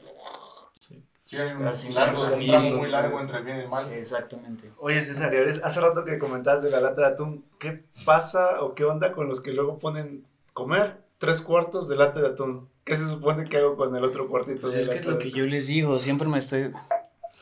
[1.27, 3.91] Sí, hay un Así largo, un tramo muy largo entre el bien y el mal.
[3.91, 4.71] Exactamente.
[4.77, 8.85] Oye, César, hace rato que comentabas de la lata de atún, ¿qué pasa o qué
[8.85, 10.23] onda con los que luego ponen
[10.53, 12.69] comer tres cuartos de lata de atún?
[12.85, 15.19] ¿Qué se supone que hago con el otro cuartito Pues de es que es lo
[15.19, 16.71] que yo les digo, siempre me estoy...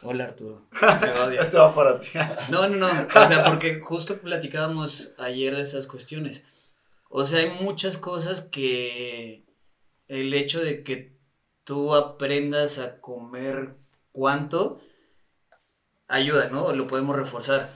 [0.01, 0.63] Hola Arturo.
[0.81, 1.35] Me.
[1.35, 2.09] Este va para ti.
[2.49, 2.87] No, no, no.
[2.87, 6.47] O sea, porque justo platicábamos ayer de esas cuestiones.
[7.09, 9.45] O sea, hay muchas cosas que
[10.07, 11.14] el hecho de que
[11.65, 13.71] tú aprendas a comer
[14.13, 14.79] cuánto
[16.07, 16.73] ayuda, ¿no?
[16.73, 17.69] Lo podemos reforzar.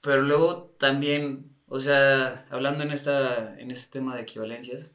[0.00, 4.90] Pero luego también, o sea, hablando en, esta, en este tema de equivalencias,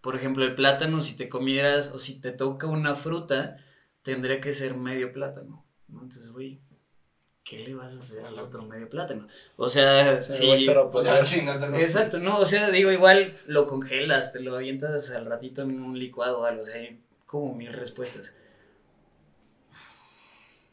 [0.00, 3.56] por ejemplo, el plátano, si te comieras o si te toca una fruta,
[4.02, 5.64] tendría que ser medio plátano.
[5.88, 6.02] ¿no?
[6.02, 6.60] Entonces, güey,
[7.42, 9.26] ¿qué le vas a hacer al otro medio plátano?
[9.56, 11.06] O sea, Se a Pues.
[11.80, 15.98] Exacto, no, o sea, digo, igual lo congelas, te lo avientas al ratito en un
[15.98, 16.82] licuado o algo, o sea,
[17.26, 18.34] como mil respuestas.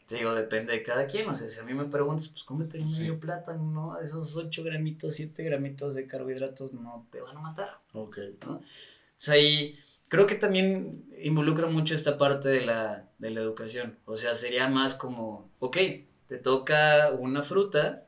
[0.06, 2.78] Te digo, depende de cada quien, o sea, si a mí me preguntas, pues cómete
[2.84, 3.18] medio Sí.
[3.20, 3.98] plátano, ¿no?
[4.00, 7.78] Esos 8 gramitos, 7 gramitos de carbohidratos no te van a matar.
[7.94, 8.18] Ok.
[8.46, 8.60] O
[9.16, 9.78] sea, y
[10.08, 13.98] creo que también involucra mucho esta parte de la, de la educación.
[14.04, 15.76] O sea, sería más como, ok,
[16.26, 18.06] te toca una fruta,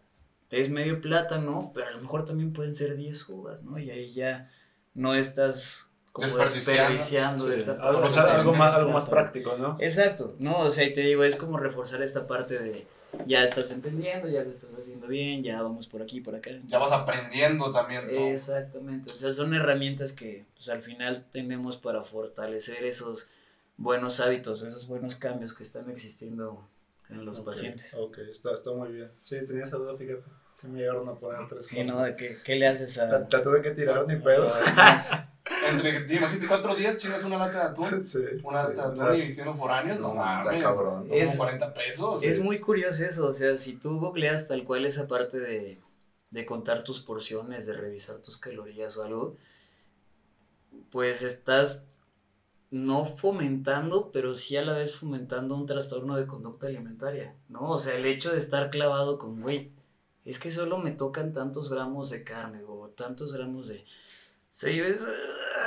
[0.51, 3.78] es medio plátano, pero a lo mejor también pueden ser 10 uvas, ¿no?
[3.78, 4.51] Y ahí ya
[4.92, 6.85] no estás como Desperdiciando.
[6.93, 9.33] desperdiciando Sí, esta algo, parte o sea, del algo más, algo más plátano.
[9.33, 9.77] práctico, ¿no?
[9.81, 12.87] Exacto, no, o sea, y te digo, es como reforzar esta parte de
[13.27, 16.51] ya estás entendiendo, ya lo estás haciendo bien, ya vamos por aquí, por acá.
[16.69, 18.01] Ya vas aprendiendo también.
[18.07, 18.29] ¿no?
[18.29, 23.27] Exactamente, o sea, son herramientas que pues, al final tenemos para fortalecer esos
[23.77, 26.65] buenos hábitos o esos buenos cambios que están existiendo
[27.11, 27.93] en los pacientes.
[27.95, 29.11] Ok, está, está muy bien.
[29.25, 30.23] Sí, tenía esa duda, fíjate.
[30.55, 31.66] Se me llegaron a poner tres.
[31.66, 32.00] Sí, ¿no?
[32.02, 33.07] ¿De qué, qué le haces a...?
[33.07, 34.50] La, la tuve que tirar ni pedo.
[35.68, 38.07] Entre, imagínate, cuatro días chingas una lata de atún.
[38.09, 40.62] Sí, Una sí, lata de atún y siendo foráneos, no No, mames.
[40.62, 41.09] cabrón.
[41.09, 42.22] Como Es- 40 pesos.
[42.22, 45.80] Es muy curioso eso, o sea, si tú googleas tal cual esa parte de,
[46.30, 49.36] de contar tus porciones, de revisar tus calorías o algo,
[50.90, 51.86] pues estás
[52.70, 57.70] no fomentando, pero sí a la vez fomentando un trastorno de conducta alimentaria, ¿no?
[57.70, 59.70] O sea, el hecho de estar clavado con, güey,
[60.25, 63.85] es que solo me tocan tantos gramos de carne o tantos gramos de...
[64.51, 65.07] Sí, es,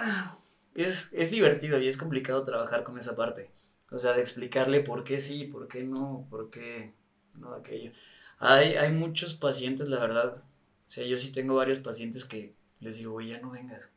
[0.01, 0.37] ah,
[0.75, 3.51] es, es divertido y es complicado trabajar con esa parte.
[3.91, 6.93] O sea, de explicarle por qué sí, por qué no, por qué
[7.35, 7.91] no aquello.
[8.39, 10.43] Hay, hay muchos pacientes, la verdad.
[10.87, 13.91] O sea, yo sí tengo varios pacientes que les digo, güey, ya no vengas.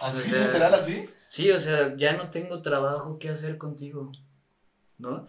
[0.00, 1.04] ¿Así, o sea, literal, así?
[1.28, 4.10] Sí, o sea, ya no tengo trabajo que hacer contigo,
[4.98, 5.26] ¿no?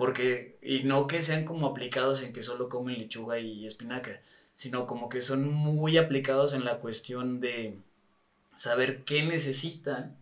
[0.00, 4.22] Porque, y no que sean como aplicados en que solo comen lechuga y espinaca,
[4.54, 7.76] sino como que son muy aplicados en la cuestión de
[8.56, 10.16] saber qué necesitan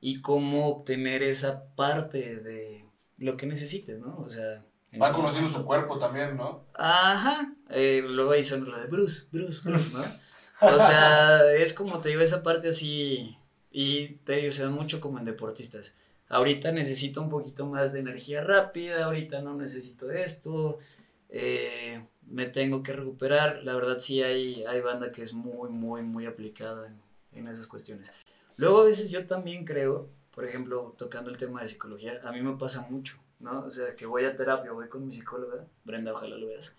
[0.00, 2.84] y cómo obtener esa parte de
[3.18, 4.20] lo que necesites, ¿no?
[4.24, 4.62] O sea...
[4.92, 6.62] su conociendo su cuerpo también, ¿no?
[6.74, 10.04] Ajá, eh, luego ahí son lo de Bruce, Bruce, Bruce, ¿no?
[10.60, 13.36] O sea, es como te digo, esa parte así,
[13.72, 15.96] y te digo, se da mucho como en deportistas.
[16.34, 20.80] Ahorita necesito un poquito más de energía rápida, ahorita no necesito esto,
[21.28, 23.62] eh, me tengo que recuperar.
[23.62, 27.00] La verdad sí hay, hay banda que es muy, muy, muy aplicada en,
[27.38, 28.12] en esas cuestiones.
[28.56, 32.42] Luego a veces yo también creo, por ejemplo, tocando el tema de psicología, a mí
[32.42, 33.64] me pasa mucho, ¿no?
[33.64, 36.76] O sea, que voy a terapia, voy con mi psicóloga, Brenda, ojalá lo veas.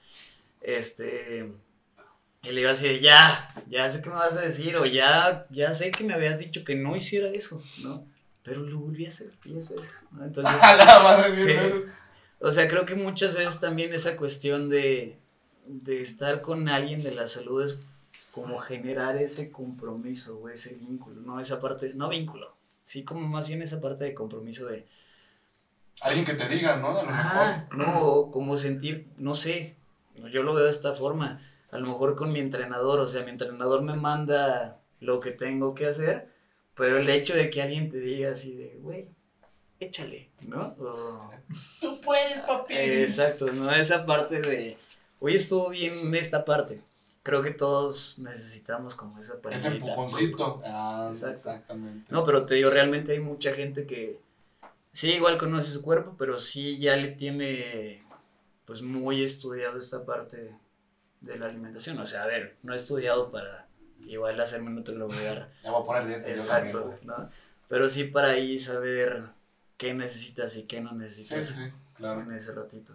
[0.60, 1.49] Este,
[2.43, 5.74] y iba así de, ya, ya sé qué me vas a decir, o ya, ya
[5.74, 8.06] sé que me habías dicho que no hiciera eso, ¿no?
[8.46, 10.24] Pero lo volví a hacer 10 veces, ¿no?
[10.26, 11.48] Entonces, A la madre Sí.
[11.52, 11.74] de Dios.
[12.39, 15.18] o sea, creo que muchas veces también esa cuestión de,
[15.66, 17.80] de estar con alguien de la salud es
[18.32, 21.39] como generar ese compromiso o ese vínculo, ¿no?
[21.39, 24.86] Esa parte, no vínculo, sí como más bien esa parte de compromiso de,
[26.02, 26.89] Alguien que te diga, ¿no?
[26.89, 27.16] A lo mejor.
[27.16, 29.76] Ajá, no, como sentir, no sé,
[30.32, 31.41] yo lo veo de esta forma,
[31.72, 35.74] a lo mejor con mi entrenador, o sea, mi entrenador me manda lo que tengo
[35.74, 36.35] que hacer,
[36.76, 39.08] pero el hecho de que alguien te diga así de, güey,
[39.80, 40.76] échale, ¿no?
[40.80, 41.30] O-
[41.82, 42.74] Tú puedes, papi.
[42.76, 43.72] exacto, ¿no?
[43.74, 44.78] Esa parte de,
[45.20, 46.82] oye, estuvo bien esta parte.
[47.24, 49.72] Creo que todos necesitamos como esa Ese palmadita.
[49.72, 50.62] empujoncito.
[50.64, 51.36] Ah, Exacto.
[51.38, 52.06] exactamente.
[52.12, 54.20] No, pero te digo, realmente hay mucha gente que
[54.92, 58.04] sí, igual conoce su cuerpo, pero sí ya le tiene
[58.66, 60.52] pues muy estudiado esta parte
[61.22, 61.98] de la alimentación.
[62.00, 63.64] O sea, a ver, no he estudiado para
[64.08, 65.14] igual hacerme nutriólogo.
[65.64, 66.30] Ya voy a poner dieta.
[66.30, 66.93] Exacto.
[67.04, 67.30] ¿no?
[67.68, 69.24] Pero sí para ahí saber
[69.78, 72.22] qué necesitas y qué no necesitas sí, sí, claro.
[72.22, 72.93] en ese ratito.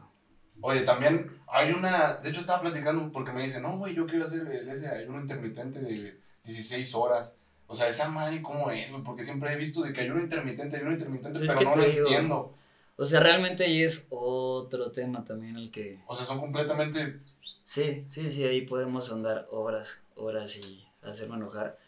[0.62, 2.14] Oye, también hay una.
[2.16, 5.80] De hecho, estaba platicando porque me dice, no, güey, yo quiero hacer ese ayuno intermitente
[5.80, 7.34] de 16 horas.
[7.66, 8.88] O sea, esa madre, ¿cómo es?
[9.04, 11.84] Porque siempre he visto de que ayuno intermitente, ayuno intermitente, Pues es pero no lo
[11.84, 12.54] digo- entiendo.
[12.96, 16.00] O sea, realmente ahí es otro tema también el que...
[16.06, 17.18] O sea, son completamente.
[17.62, 21.78] Sí, sí, sí, ahí podemos andar horas, horas y hacerme enojar.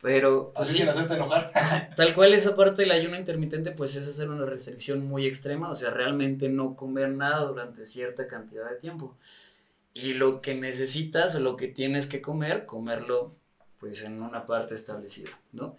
[0.00, 1.50] Pero, pues Así sí, sin hacerte enojar.
[1.96, 5.74] tal cual esa parte del ayuno intermitente, pues es hacer una restricción muy extrema, o
[5.74, 9.16] sea, realmente no comer nada durante cierta cantidad de tiempo.
[9.94, 13.34] Y lo que necesitas o lo que tienes que comer, comerlo
[13.78, 15.76] pues en una parte establecida, ¿no?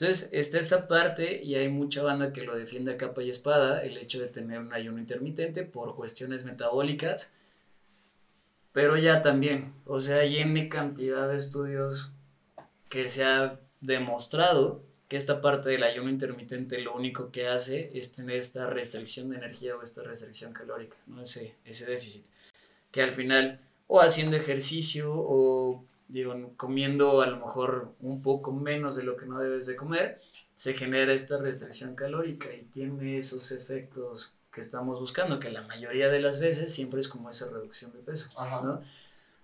[0.00, 3.82] Entonces, está esa parte y hay mucha banda que lo defiende a capa y espada,
[3.82, 7.32] el hecho de tener un ayuno intermitente por cuestiones metabólicas.
[8.72, 12.12] Pero ya también, o sea, hay N cantidad de estudios
[12.88, 18.12] que se ha demostrado que esta parte del ayuno intermitente lo único que hace es
[18.12, 21.22] tener esta restricción de energía o esta restricción calórica, ¿no?
[21.22, 22.24] ese, ese déficit.
[22.92, 28.96] Que al final, o haciendo ejercicio o digo, comiendo a lo mejor un poco menos
[28.96, 30.20] de lo que no debes de comer,
[30.54, 36.08] se genera esta restricción calórica y tiene esos efectos que estamos buscando, que la mayoría
[36.08, 38.30] de las veces siempre es como esa reducción de peso,
[38.62, 38.72] ¿no?
[38.72, 38.82] O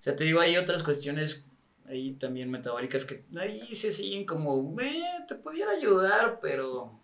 [0.00, 1.46] sea, te digo, hay otras cuestiones
[1.88, 6.98] ahí también metabólicas que ahí se siguen como, eh, te pudiera ayudar, pero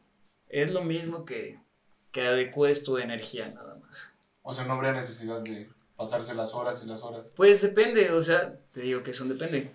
[0.49, 1.61] es lo mismo que,
[2.11, 4.13] que adecues tu energía nada más.
[4.43, 7.31] O sea, no habría necesidad de pasarse las horas y las horas.
[7.37, 9.71] Pues depende, o sea, te digo que eso depende.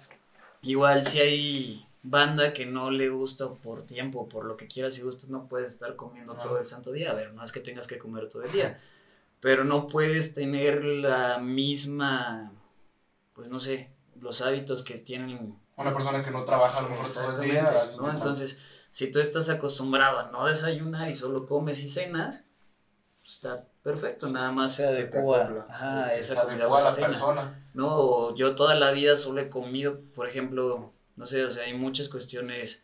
[0.62, 5.02] Igual si hay banda que no le gusta por tiempo, por lo que quieras y
[5.02, 7.12] gustos, no puedes estar comiendo todo el santo día.
[7.12, 8.80] A ver, no es que tengas que comer todo el día,
[9.40, 12.52] pero no puedes tener la misma,
[13.34, 13.90] pues no sé,
[14.20, 15.58] los hábitos que tienen.
[15.76, 17.92] Una persona que no trabaja a lo mejor todo el día.
[17.98, 18.12] ¿no?
[18.12, 22.46] Entonces, si tú estás acostumbrado a no desayunar y solo comes y cenas,
[23.22, 27.60] pues está perfecto, nada más se adecua a esa comida a la persona.
[27.74, 31.74] No, yo toda la vida solo he comido, por ejemplo, no sé, o sea, hay
[31.74, 32.84] muchas cuestiones,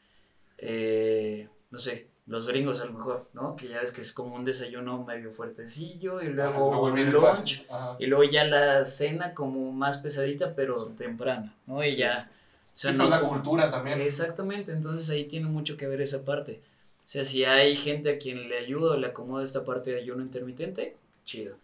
[0.58, 3.56] eh, no sé, los gringos a lo mejor, ¿no?
[3.56, 7.66] Que ya ves que es como un desayuno medio fuertecillo y luego un lunch
[8.00, 11.84] y luego ya la cena como más pesadita pero temprana, ¿no?
[11.84, 12.30] Y ya...
[12.76, 14.02] O sea, no la cultura también.
[14.02, 16.62] Exactamente, entonces ahí tiene mucho que ver esa parte.
[17.06, 20.00] O sea, si hay gente a quien le ayuda o le acomoda esta parte de
[20.00, 21.56] ayuno intermitente, chido.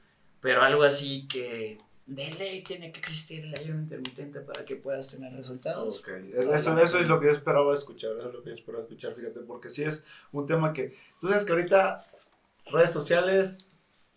[0.41, 1.80] Pero algo así que
[2.10, 5.99] de ley tiene que existir el ayuno intermitente para que puedas tener resultados.
[5.99, 6.34] Okay.
[6.36, 9.14] Eso, eso es lo que yo esperaba escuchar, eso es lo que yo esperaba escuchar,
[9.14, 12.07] fíjate, porque sí es un tema que, tú sabes que ahorita
[12.66, 13.70] redes sociales,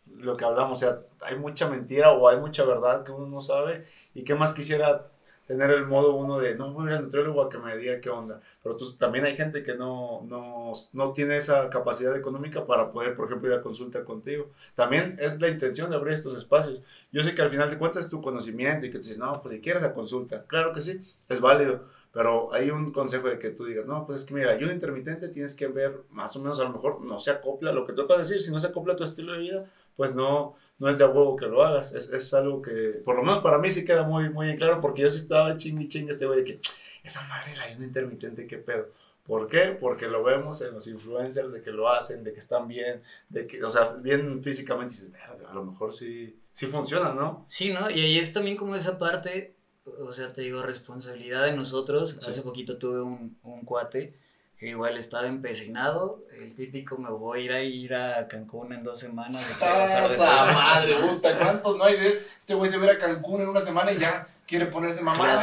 [0.06, 3.42] lo que hablamos, o sea, hay mucha mentira o hay mucha verdad que uno no
[3.42, 3.84] sabe
[4.14, 5.11] y qué más quisiera
[5.46, 8.40] tener el modo uno de, no voy al nutriólogo a que me diga qué onda.
[8.62, 13.14] Pero tú, también hay gente que no, no, no tiene esa capacidad económica para poder,
[13.16, 14.50] por ejemplo, ir a consulta contigo.
[14.74, 16.80] También es la intención de abrir estos espacios.
[17.10, 19.32] Yo sé que al final de cuentas es tu conocimiento y que te dices, no,
[19.42, 20.44] pues si quieres a consulta.
[20.46, 21.82] Claro que sí, es válido.
[22.12, 25.28] Pero hay un consejo de que tú digas, no, pues es que mira, ayuno intermitente
[25.30, 28.02] tienes que ver más o menos, a lo mejor no se acopla lo que tú
[28.02, 30.88] acabas de decir, si no se acopla a tu estilo de vida, pues no, no
[30.88, 31.92] es de a huevo que lo hagas.
[31.92, 34.80] Es, es, algo que, por lo menos para mí sí queda muy, muy en claro,
[34.80, 36.60] porque yo sí estaba chingue chingue este güey de que,
[37.04, 38.88] esa madre la ayuno intermitente, qué pedo.
[39.24, 39.76] ¿Por qué?
[39.80, 43.46] Porque lo vemos en los influencers de que lo hacen, de que están bien, de
[43.46, 45.12] que, o sea, bien físicamente, y dices,
[45.48, 47.44] a lo mejor sí, sí funciona, ¿no?
[47.48, 47.88] Sí, ¿no?
[47.90, 49.54] Y ahí es también como esa parte,
[49.84, 52.26] o sea, te digo, responsabilidad de nosotros.
[52.26, 54.14] Hace poquito tuve un, un cuate
[54.62, 58.84] que igual estaba empecinado, el típico me voy a ir a ir a Cancún en
[58.84, 59.44] dos semanas.
[59.50, 60.94] ¡Esa madre!
[61.00, 61.96] Puta, ¿Cuántos no hay
[62.38, 65.36] este güey se va a Cancún en una semana y ya quiere ponerse mamá?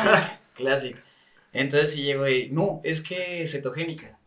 [0.56, 1.00] Clásico,
[1.52, 4.18] Entonces sí llego y, no, es que cetogénica.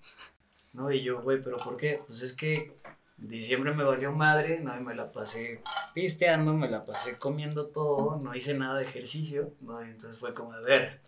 [0.74, 2.02] No, y yo, güey, ¿pero por qué?
[2.06, 2.76] Pues es que
[3.16, 5.62] diciembre me valió madre, no, y me la pasé
[5.94, 10.34] pisteando, me la pasé comiendo todo, no hice nada de ejercicio, no, y entonces fue
[10.34, 11.00] como, a ver,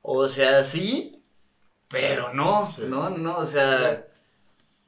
[0.00, 1.20] o sea, sí,
[1.94, 4.06] pero no, no, no, o sea,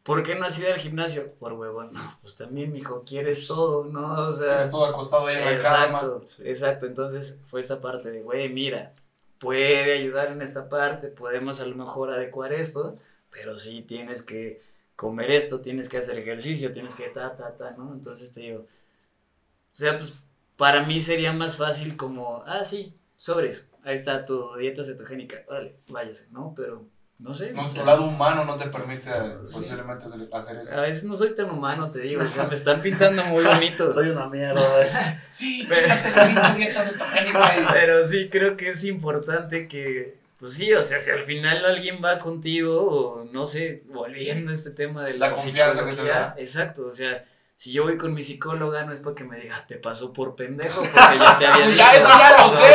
[0.03, 1.33] ¿por qué no has ido al gimnasio?
[1.35, 4.29] Por huevón, no, pues también, mijo, quieres todo, ¿no?
[4.29, 4.55] O sea.
[4.55, 5.99] Quieres todo acostado ahí en la cama.
[5.99, 6.87] Exacto, exacto.
[6.87, 8.93] Entonces fue esta parte de, güey, mira,
[9.39, 12.99] puede ayudar en esta parte, podemos a lo mejor adecuar esto,
[13.31, 14.61] pero sí tienes que
[14.97, 17.93] comer esto, tienes que hacer ejercicio, tienes que ta, ta, ta, ¿no?
[17.93, 20.15] Entonces te digo, o sea, pues
[20.57, 25.77] para mí sería más fácil como, ah, sí, sobres, ahí está tu dieta cetogénica, órale,
[25.89, 26.55] váyase, ¿no?
[26.57, 26.85] Pero
[27.19, 27.53] no sé.
[27.53, 29.11] No, tu lado humano no te permite
[29.43, 30.75] posiblemente hacer eso.
[30.75, 33.91] A veces no soy tan humano, te digo, o sea, me están pintando muy bonito.
[33.91, 34.63] soy una mierda.
[35.31, 35.87] sí, pero.
[37.73, 41.99] Pero sí, creo que es importante que, pues sí, o sea, si al final alguien
[42.05, 46.05] va contigo, o no sé, volviendo a este tema de la, la confianza que te
[46.05, 46.35] da.
[46.39, 47.25] Exacto, o sea
[47.59, 50.83] si yo voy con mi psicóloga no es porque me diga, te pasó por pendejo,
[50.83, 51.79] porque ya te había dicho.
[51.79, 52.75] ya, eso ya lo sé.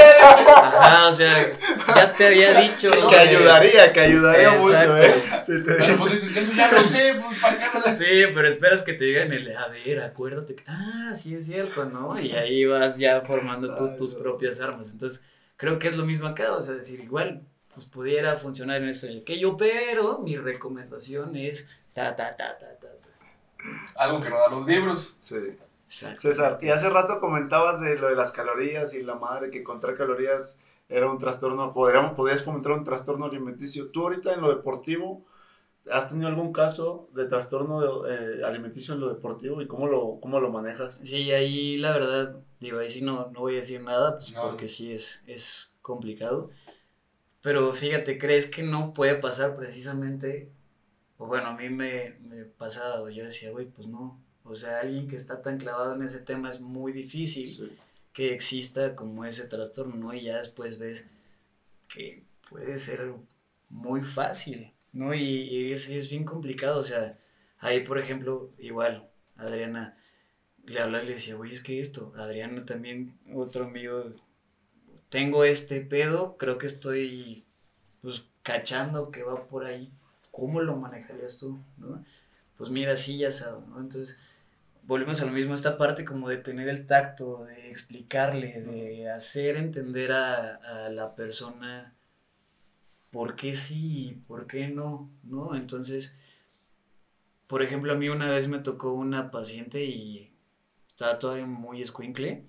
[0.56, 1.52] Ajá, o sea,
[1.96, 2.90] ya te había dicho.
[3.08, 5.24] Que ayudaría, que ayudaría mucho, ¿eh?
[5.44, 8.82] Sí, te pero pues eso ya lo sé, pues para qué no Sí, pero esperas
[8.82, 12.20] que te digan el, a ver, acuérdate que, ah, sí es cierto, ¿no?
[12.20, 14.92] Y ahí vas ya formando tus propias armas.
[14.94, 15.24] Entonces,
[15.58, 17.44] creo que es lo mismo acá, o sea, decir, igual,
[17.76, 22.80] pues pudiera funcionar en eso y aquello, pero mi recomendación es ta, ta, ta, ta,
[22.80, 22.81] ta
[23.96, 25.14] algo que no da los libros.
[25.16, 25.36] Sí.
[25.88, 29.94] César, y hace rato comentabas de lo de las calorías y la madre que contra
[29.94, 30.58] calorías
[30.88, 33.90] era un trastorno, podríamos, podrías fomentar un trastorno alimenticio.
[33.92, 35.26] Tú ahorita en lo deportivo,
[35.90, 40.40] ¿Has tenido algún caso de trastorno eh, alimenticio en lo deportivo y cómo lo, cómo
[40.40, 41.02] lo manejas?
[41.04, 44.68] Sí, ahí la verdad, digo, ahí sí no, no voy a decir nada, pues porque
[44.68, 46.52] sí es, es complicado.
[47.42, 50.52] Pero fíjate, ¿crees que no puede pasar precisamente?
[51.22, 54.20] O bueno, a mí me, me pasaba, yo decía, güey, pues no.
[54.44, 57.78] O sea, alguien que está tan clavado en ese tema es muy difícil
[58.12, 60.16] que exista como ese trastorno, ¿no?
[60.16, 61.08] Y ya después ves
[61.88, 63.14] que puede ser
[63.70, 64.74] muy fácil.
[64.94, 65.14] ¿no?
[65.14, 67.20] Y, es, es, bien complicado, o sea,
[67.60, 69.96] ahí por ejemplo, igual, Adriana
[70.66, 74.12] le hablaba y le decía, güey, es que esto, Adriana también, otro amigo,
[75.10, 77.46] tengo este pedo, creo que estoy,
[78.02, 79.92] pues, cachando que va por ahí,
[80.42, 82.04] ¿cómo lo manejarías tú, no?
[82.58, 83.80] Pues mira, sí, ya sabes, ¿no?
[83.80, 84.18] Entonces,
[84.88, 89.56] volvemos a lo mismo, esta parte como de tener el tacto, de explicarle, de hacer
[89.56, 91.94] entender a, a la persona
[93.12, 95.54] por qué sí y por qué no, ¿no?
[95.56, 96.18] Entonces,
[97.46, 100.34] por ejemplo, a mí una vez me tocó una paciente y
[100.88, 102.48] estaba todavía muy escuincle,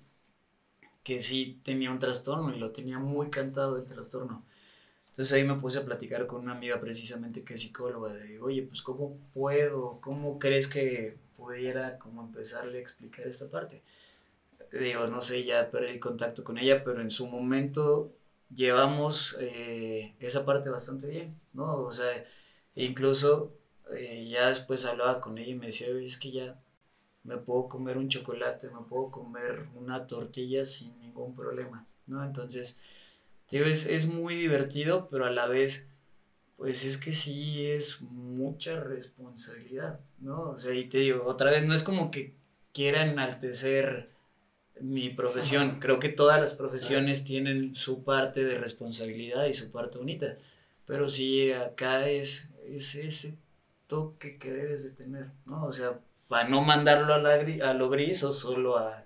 [1.03, 4.43] que sí tenía un trastorno y lo tenía muy cantado el trastorno.
[5.13, 8.63] Entonces ahí me puse a platicar con una amiga precisamente que es psicóloga, de, oye,
[8.63, 9.99] pues ¿cómo puedo?
[10.01, 13.83] ¿Cómo crees que pudiera como empezarle a explicar esta parte?
[14.71, 18.11] Digo, no sé, ya perdí contacto con ella, pero en su momento
[18.55, 21.81] llevamos eh, esa parte bastante bien, ¿no?
[21.81, 22.25] O sea,
[22.73, 23.53] incluso
[23.95, 26.59] eh, ya después hablaba con ella y me decía, es que ya
[27.23, 32.23] me puedo comer un chocolate, me puedo comer una tortilla sin ningún problema, ¿no?
[32.23, 32.79] Entonces,
[33.57, 35.89] digo, es, es muy divertido, pero a la vez,
[36.57, 40.51] pues es que sí es mucha responsabilidad, ¿no?
[40.51, 42.35] O sea, y te digo, otra vez, no es como que
[42.73, 44.09] quiera enaltecer
[44.81, 45.79] mi profesión.
[45.79, 50.37] Creo que todas las profesiones tienen su parte de responsabilidad y su parte bonita.
[50.85, 53.37] Pero sí, acá es, es ese
[53.87, 55.65] toque que debes de tener, ¿no?
[55.65, 57.33] O sea, para no mandarlo a, la
[57.69, 59.05] a lo gris o solo a,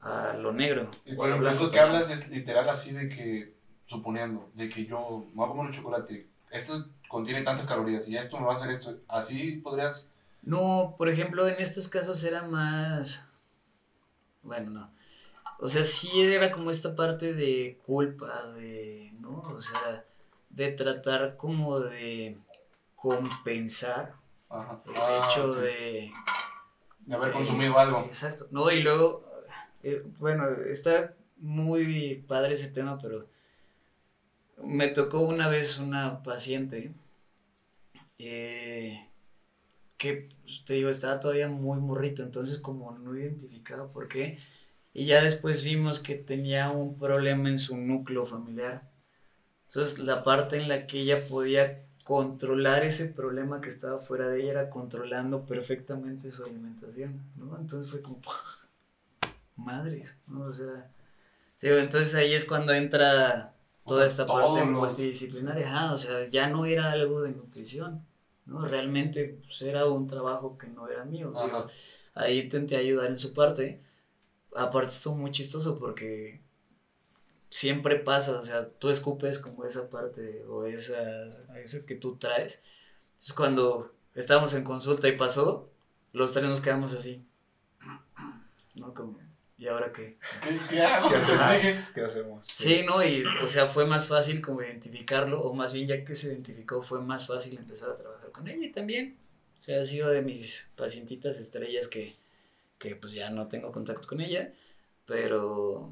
[0.00, 0.90] a lo negro.
[1.06, 3.54] Y por eso que hablas es literal así de que,
[3.90, 8.16] suponiendo, de que yo me voy a comer un chocolate, esto contiene tantas calorías y
[8.16, 10.08] esto me va a hacer esto, así podrías...
[10.42, 13.30] No, por ejemplo, en estos casos era más
[14.42, 14.90] bueno, no.
[15.58, 19.40] O sea, sí era como esta parte de culpa, de, ¿no?
[19.40, 20.04] O sea,
[20.48, 22.38] de tratar como de
[22.96, 24.14] compensar
[24.50, 26.10] el ah, hecho de...
[27.00, 28.00] De haber consumido algo.
[28.00, 28.46] Exacto.
[28.50, 29.24] No, y luego,
[29.82, 33.26] eh, bueno, está muy padre ese tema, pero
[34.64, 36.92] me tocó una vez una paciente
[38.18, 39.08] eh,
[39.96, 44.38] que, pues, te digo, estaba todavía muy morrito, entonces como no identificaba por qué.
[44.92, 48.90] Y ya después vimos que tenía un problema en su núcleo familiar.
[49.68, 54.42] Entonces la parte en la que ella podía controlar ese problema que estaba fuera de
[54.42, 57.56] ella era controlando perfectamente su alimentación, ¿no?
[57.56, 58.20] Entonces fue como,
[59.56, 60.46] madres, ¿no?
[60.46, 60.90] O sea,
[61.60, 63.54] digo, entonces ahí es cuando entra
[63.86, 68.04] toda esta parte multidisciplinaria, o sea, ya no era algo de nutrición,
[68.46, 68.66] ¿no?
[68.66, 71.32] Realmente pues, era un trabajo que no era mío.
[72.14, 73.82] ahí intenté ayudar en su parte.
[74.56, 76.40] Aparte estuvo muy chistoso porque
[77.48, 81.26] siempre pasa, o sea, tú escupes como esa parte o esa,
[81.56, 82.62] eso que tú traes.
[83.12, 85.68] Entonces cuando estábamos en consulta y pasó,
[86.12, 87.24] los tres nos quedamos así.
[88.74, 88.94] ¿No?
[88.94, 89.18] Como,
[89.60, 90.16] ¿y ahora qué?
[90.70, 91.10] ¿Qué, hago?
[91.94, 92.46] ¿Qué, hacemos?
[92.46, 92.82] Sí.
[92.82, 96.28] no, y o sea, fue más fácil como identificarlo, o más bien ya que se
[96.28, 99.18] identificó, fue más fácil empezar a trabajar con ella y también.
[99.60, 102.14] O sea, ha sido de mis pacientitas estrellas que,
[102.78, 104.50] que pues ya no tengo contacto con ella,
[105.04, 105.90] pero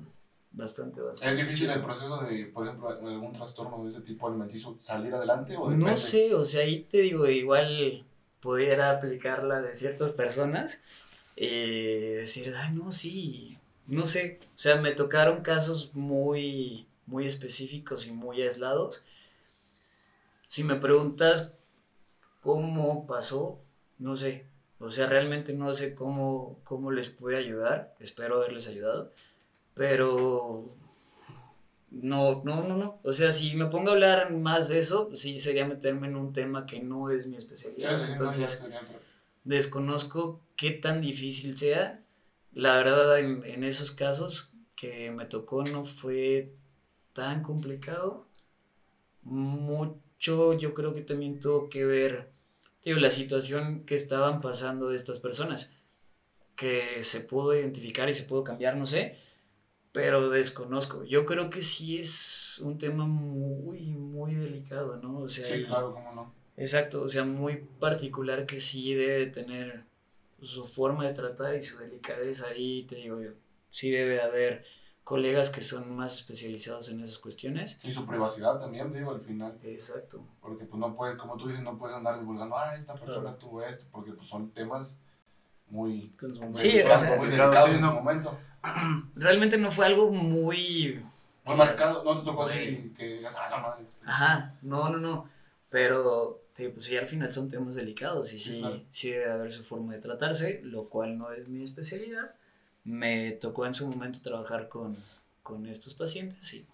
[0.50, 1.42] bastante, bastante.
[1.42, 5.54] ¿Es difícil el proceso de, por ejemplo, algún trastorno de ese tipo alimenticio salir adelante?
[5.58, 8.06] O no sé, o sea, ahí te digo, igual
[8.40, 10.82] pudiera aplicarla de ciertas personas
[11.40, 13.57] eh, decir, ah, no, sí,
[13.88, 19.02] no sé, o sea, me tocaron casos muy, muy específicos y muy aislados.
[20.46, 21.54] Si me preguntas
[22.40, 23.58] cómo pasó,
[23.98, 24.46] no sé,
[24.78, 29.12] o sea, realmente no sé cómo, cómo les pude ayudar, espero haberles ayudado,
[29.74, 30.72] pero
[31.90, 33.00] no, no, no, no.
[33.02, 36.32] O sea, si me pongo a hablar más de eso, sí sería meterme en un
[36.32, 38.10] tema que no es mi especialidad.
[38.10, 38.66] Entonces,
[39.44, 42.02] desconozco qué tan difícil sea.
[42.52, 46.54] La verdad, en, en, esos casos que me tocó no fue
[47.12, 48.26] tan complicado.
[49.22, 52.30] Mucho yo creo que también tuvo que ver,
[52.84, 55.72] digo, la situación que estaban pasando estas personas,
[56.56, 59.16] que se pudo identificar y se pudo cambiar, no sé,
[59.92, 61.04] pero desconozco.
[61.04, 65.20] Yo creo que sí es un tema muy, muy delicado, ¿no?
[65.20, 69.84] O sea, sí, claro, cómo no Exacto, o sea, muy particular que sí debe tener
[70.42, 73.30] su forma de tratar y su delicadeza ahí, te digo yo,
[73.70, 74.64] sí debe de haber
[75.08, 77.80] colegas que son más especializados en esas cuestiones.
[77.82, 79.58] Y su privacidad también, digo, al final.
[79.62, 80.22] Exacto.
[80.40, 83.62] Porque pues no puedes, como tú dices, no puedes andar divulgando, ah, esta persona tuvo
[83.62, 84.98] esto, porque pues son temas
[85.70, 87.88] muy, muy, Sí, o sea, muy claro, delicados sí, en no.
[87.88, 88.38] su momento.
[89.14, 91.02] Realmente no fue algo muy...
[91.44, 93.86] Muy marcado, no te tocó así que digas, ah, la madre.
[94.04, 95.30] Ajá, no, no, no.
[95.70, 98.82] Pero, te digo, pues sí, al final son temas delicados y sí, Claro.
[98.90, 102.34] sí debe haber su forma de tratarse, lo cual no es mi especialidad.
[102.82, 104.96] Me tocó en su momento trabajar con,
[105.44, 106.66] con estos pacientes y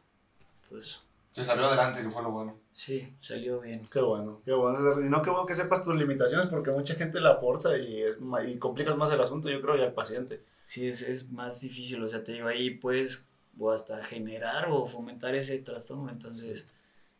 [0.70, 1.01] pues
[1.32, 2.57] Se salió adelante, que fue lo bueno.
[2.72, 3.87] sí, salió bien.
[3.93, 5.01] Qué bueno, qué bueno.
[5.05, 8.16] Y no, qué bueno que sepas tus limitaciones porque mucha gente la forza y, es,
[8.49, 10.41] y complicas más el asunto, yo creo, y al paciente.
[10.64, 13.26] Sí, es, es más difícil, o sea, te digo, ahí puedes
[13.59, 16.70] o hasta generar o fomentar ese trastorno, entonces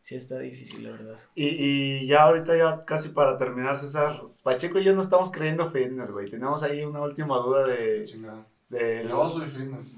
[0.05, 1.17] sí está difícil, la verdad.
[1.33, 5.67] Y, y ya ahorita, ya casi para terminar, César, Pacheco y yo no estamos creyendo
[5.71, 6.29] fitness, güey.
[6.29, 8.03] Tenemos ahí una última duda de...
[8.03, 8.45] Chingada.
[8.69, 9.95] de Yo soy fitness.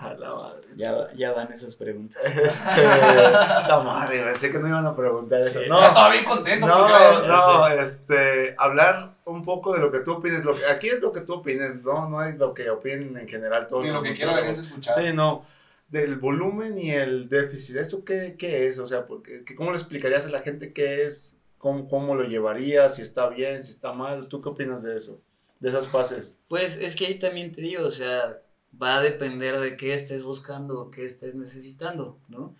[0.00, 0.66] A la madre.
[0.74, 2.20] Ya, ya van esas preguntas.
[2.26, 5.60] Este, puta madre, güey, sé que no iban a preguntar eso.
[5.68, 6.66] No, Ya estaba bien contento.
[6.66, 10.44] no, porque, no, este, hablar un poco de lo que tú opines.
[10.44, 13.28] Lo que, aquí es lo que tú opines, no, no es lo que opinen en
[13.28, 13.84] general todos.
[13.84, 14.92] Ni lo que quiera la gente escuchar.
[14.92, 15.44] Sí, no.
[15.90, 18.78] Del volumen y el déficit, ¿eso qué, qué es?
[18.78, 21.36] O sea, porque, que ¿cómo le explicarías a la gente qué es?
[21.58, 22.96] ¿Cómo, ¿Cómo lo llevarías?
[22.96, 24.28] Si está bien, si está mal.
[24.28, 25.20] ¿Tú qué opinas de eso?
[25.58, 26.38] De esas fases.
[26.48, 28.40] Pues es que ahí también te digo, o sea,
[28.80, 32.56] va a depender de qué estés buscando o qué estés necesitando, ¿no?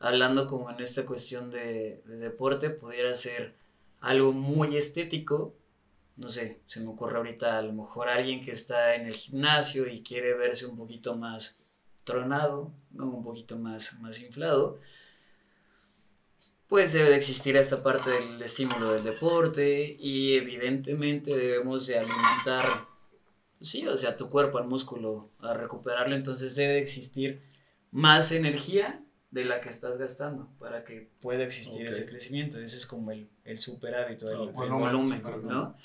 [0.00, 3.54] Hablando como en esta cuestión de, de deporte, pudiera ser
[4.00, 5.54] algo muy estético,
[6.16, 9.88] no sé, se me ocurre ahorita a lo mejor alguien que está en el gimnasio
[9.88, 11.61] y quiere verse un poquito más
[12.04, 13.08] tronado, ¿no?
[13.08, 14.78] Un poquito más, más inflado,
[16.72, 22.64] pues debe de existir esta parte del estímulo del deporte y evidentemente debemos de alimentar,
[23.60, 27.42] sí, o sea, tu cuerpo al músculo a recuperarlo, entonces debe de existir
[27.90, 32.86] más energía de la que estás gastando para que pueda existir ese crecimiento, ese es
[32.86, 35.22] como el, el super hábito, el, volumen.
[35.42, 35.76] ¿no?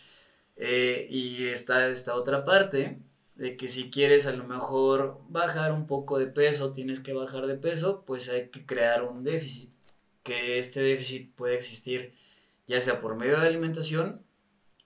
[0.56, 2.98] Eh, y está esta otra parte
[3.38, 7.46] de que si quieres a lo mejor bajar un poco de peso, tienes que bajar
[7.46, 9.70] de peso, pues hay que crear un déficit.
[10.24, 12.14] Que este déficit puede existir
[12.66, 14.22] ya sea por medio de alimentación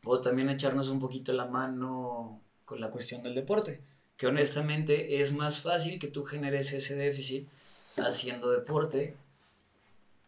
[0.04, 3.82] o también echarnos un poquito la mano con la cuestión del deporte.
[4.18, 7.48] Que honestamente es más fácil que tú generes ese déficit
[7.98, 9.16] haciendo deporte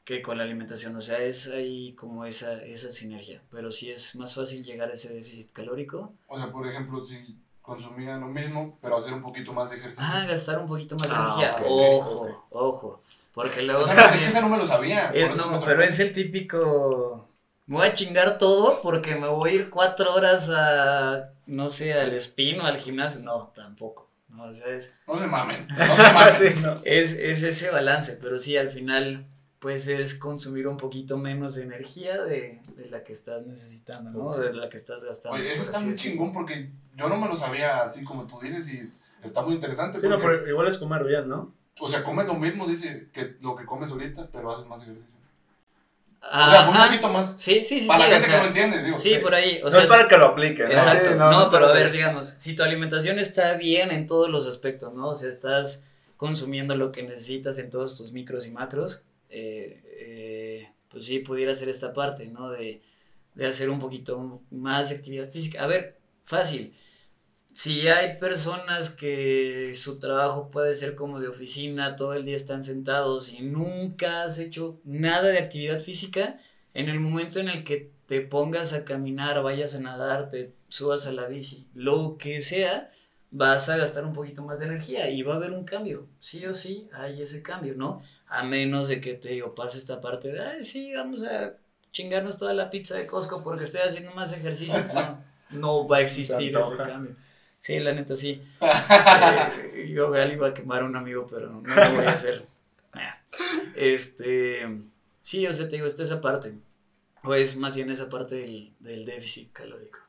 [0.06, 0.96] que con la alimentación.
[0.96, 3.42] O sea, es ahí como esa, esa sinergia.
[3.52, 6.14] Pero sí es más fácil llegar a ese déficit calórico.
[6.28, 10.06] O sea, por ejemplo, si consumían lo mismo, pero hacer un poquito más de ejercicio.
[10.08, 11.66] Ah, gastar un poquito más de Ah, energía.
[11.68, 13.02] ojo, ojo.
[13.34, 15.10] Porque luego O sea, es que ese no me lo sabía.
[15.12, 17.28] Eh, no, pero es el típico.
[17.66, 21.94] Me voy a chingar todo porque me voy a ir cuatro horas a, no sé,
[21.94, 23.22] al spin o al gimnasio.
[23.22, 24.08] No, tampoco.
[24.28, 25.66] No, o sea, es, No se mamen.
[25.68, 26.34] No se mamen.
[26.34, 26.76] Sí, no.
[26.84, 29.26] es, es ese balance, pero sí, al final,
[29.64, 34.38] pues es consumir un poquito menos de energía de, de la que estás necesitando, ¿no?
[34.38, 35.38] De la que estás gastando.
[35.38, 38.68] Oye, eso está muy chingón porque yo no me lo sabía así como tú dices
[38.68, 38.82] y
[39.26, 40.02] está muy interesante.
[40.02, 41.54] Sí, no, pero igual es comer bien, ¿no?
[41.80, 45.08] O sea, comes lo mismo, dice, que lo que comes ahorita, pero haces más ejercicio.
[46.22, 47.34] O sea, un poquito más.
[47.38, 47.88] Sí, sí, sí.
[47.88, 48.98] Para sí, la o gente sea, que no entiende, digo.
[48.98, 49.62] Sí, por ahí.
[49.62, 50.68] O no sea, es para que lo apliquen.
[50.68, 50.74] ¿no?
[50.74, 51.10] Exacto.
[51.10, 54.46] Sí, no, es pero a ver, digamos, si tu alimentación está bien en todos los
[54.46, 55.08] aspectos, ¿no?
[55.08, 55.86] O sea, estás
[56.18, 61.56] consumiendo lo que necesitas en todos tus micros y macros, eh, eh, pues sí, pudiera
[61.56, 62.52] ser esta parte, ¿no?
[62.52, 62.82] De,
[63.36, 65.64] de hacer un poquito más de actividad física.
[65.64, 66.76] A ver, fácil.
[67.52, 72.64] Si hay personas que su trabajo puede ser como de oficina, todo el día están
[72.64, 76.40] sentados y nunca has hecho nada de actividad física,
[76.74, 81.06] en el momento en el que te pongas a caminar, vayas a nadar, te subas
[81.06, 82.92] a la bici, lo que sea,
[83.30, 86.08] vas a gastar un poquito más de energía y va a haber un cambio.
[86.20, 88.02] Sí o sí, hay ese cambio, ¿no?
[88.36, 91.54] A menos de que te digo, pase esta parte de, ay, sí, vamos a
[91.92, 94.80] chingarnos toda la pizza de Costco porque estoy haciendo más ejercicio.
[95.52, 97.16] No, no va a existir Se ese cambio.
[97.60, 98.42] Sí, la neta sí.
[98.60, 102.46] Eh, yo igual iba a quemar a un amigo, pero no lo voy a hacer.
[102.96, 103.22] Ah.
[103.76, 104.68] Este,
[105.20, 106.54] sí, o sea, te digo, está esa parte.
[107.24, 110.00] O es más bien esa parte del, del déficit calórico.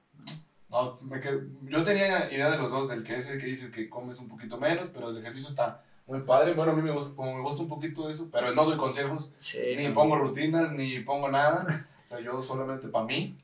[0.69, 3.71] No, me qued- yo tenía idea de los dos, del que es el que dices
[3.71, 6.53] que comes un poquito menos, pero el ejercicio está muy padre.
[6.55, 9.31] Bueno, a mí me gusta, como me gusta un poquito eso, pero no doy consejos,
[9.39, 11.87] Sí, ni pongo rutinas, ni pongo nada.
[12.05, 13.37] O sea, yo solamente para mí.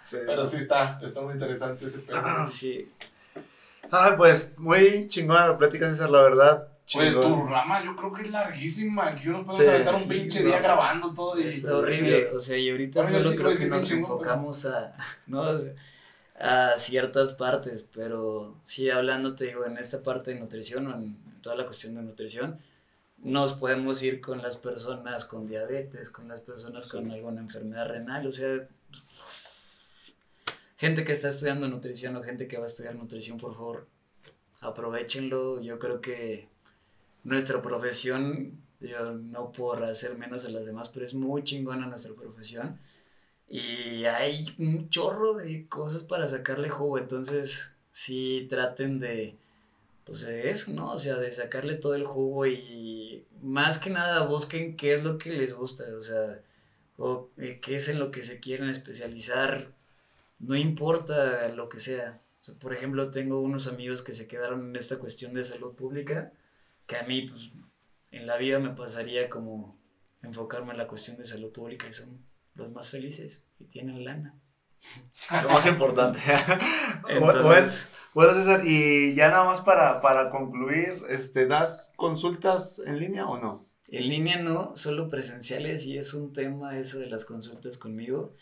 [0.00, 0.16] Sí.
[0.26, 2.20] Pero sí está, está muy interesante ese pedo.
[2.44, 2.90] Sí,
[3.90, 6.68] Ah, pues muy chingona la plática, César, la verdad.
[6.94, 9.08] Oye, tu rama yo creo que es larguísima.
[9.08, 11.48] Aquí uno puede Sí, aventar un sí, pinche día grabando todo y.
[11.48, 14.94] Está horrible, o sea, y ahorita solo sí creo que nos enfocamos a,
[15.26, 15.40] ¿no?
[15.40, 15.72] O sea,
[16.38, 21.16] a ciertas partes, pero sí, hablando, te digo, en esta parte de nutrición o en
[21.42, 22.58] toda la cuestión de nutrición,
[23.18, 28.26] nos podemos ir con las personas con diabetes, con las personas con alguna enfermedad renal,
[28.26, 28.68] o sea,
[30.76, 33.88] gente que está estudiando nutrición o gente que va a estudiar nutrición, por favor,
[34.60, 36.48] aprovechenlo, yo creo que
[37.24, 42.14] nuestra profesión, digo, no por hacer menos a las demás, pero es muy chingona nuestra
[42.14, 42.78] profesión.
[43.48, 49.38] Y hay un chorro de cosas para sacarle jugo, entonces sí traten de,
[50.04, 50.92] pues eso, ¿no?
[50.92, 55.18] O sea, de sacarle todo el jugo y más que nada busquen qué es lo
[55.18, 56.42] que les gusta, o sea,
[56.98, 59.72] o eh, qué es en lo que se quieren especializar,
[60.38, 62.20] no importa lo que sea.
[62.40, 66.32] Sea, por ejemplo, tengo unos amigos que se quedaron en esta cuestión de salud pública,
[66.86, 67.50] que a mí, pues,
[68.12, 69.76] en la vida me pasaría como
[70.22, 72.18] enfocarme en la cuestión de salud pública y son
[72.58, 74.34] los más felices y tienen lana.
[75.42, 76.18] Lo más importante.
[77.08, 83.26] Entonces- bueno, César, y ya nada más para, para concluir, este, ¿das consultas en línea
[83.26, 83.68] o no?
[83.90, 88.34] En línea no, solo presenciales y es un tema eso de las consultas conmigo.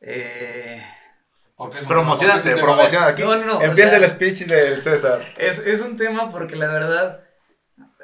[0.00, 0.82] Eh,
[1.56, 3.12] Porque es un- Promocionate, promocionate.
[3.12, 5.22] Aquí No, no, o empieza sea- el speech de César.
[5.38, 7.24] es, es un tema porque la verdad,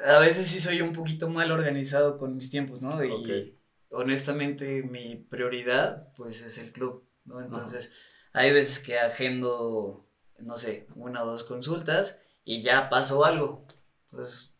[0.03, 3.03] a veces sí soy un poquito mal organizado con mis tiempos, ¿no?
[3.03, 3.53] Y Ok.
[3.93, 7.41] Honestamente mi prioridad pues es el club, ¿no?
[7.41, 7.93] Entonces
[8.33, 10.05] hay veces que agendo,
[10.39, 13.65] no sé, una o dos consultas y ya pasó algo.
[14.09, 14.53] Entonces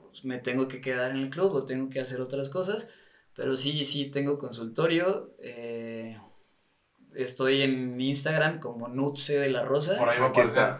[0.00, 2.90] pues, me tengo que quedar en el club o tengo que hacer otras cosas,
[3.34, 5.34] pero sí, sí tengo consultorio.
[5.38, 6.18] eh,
[7.14, 9.98] estoy en Instagram como Nutse de la Rosa.
[9.98, 10.76] Por ahí va a aparecer.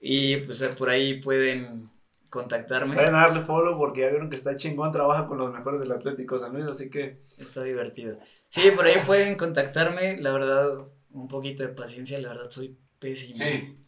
[0.00, 1.90] Y pues por ahí pueden
[2.34, 2.96] contactarme.
[2.96, 5.92] Vayan a darle follow porque ya vieron que está chingón, trabaja con los mejores del
[5.92, 8.16] Atlético San Luis, así que Está divertido.
[8.48, 10.20] Sí, por ahí pueden contactarme.
[10.20, 10.78] La verdad,
[11.12, 12.18] un poquito de paciencia.
[12.18, 13.44] La verdad, soy pésimo.
[13.44, 13.78] Sí.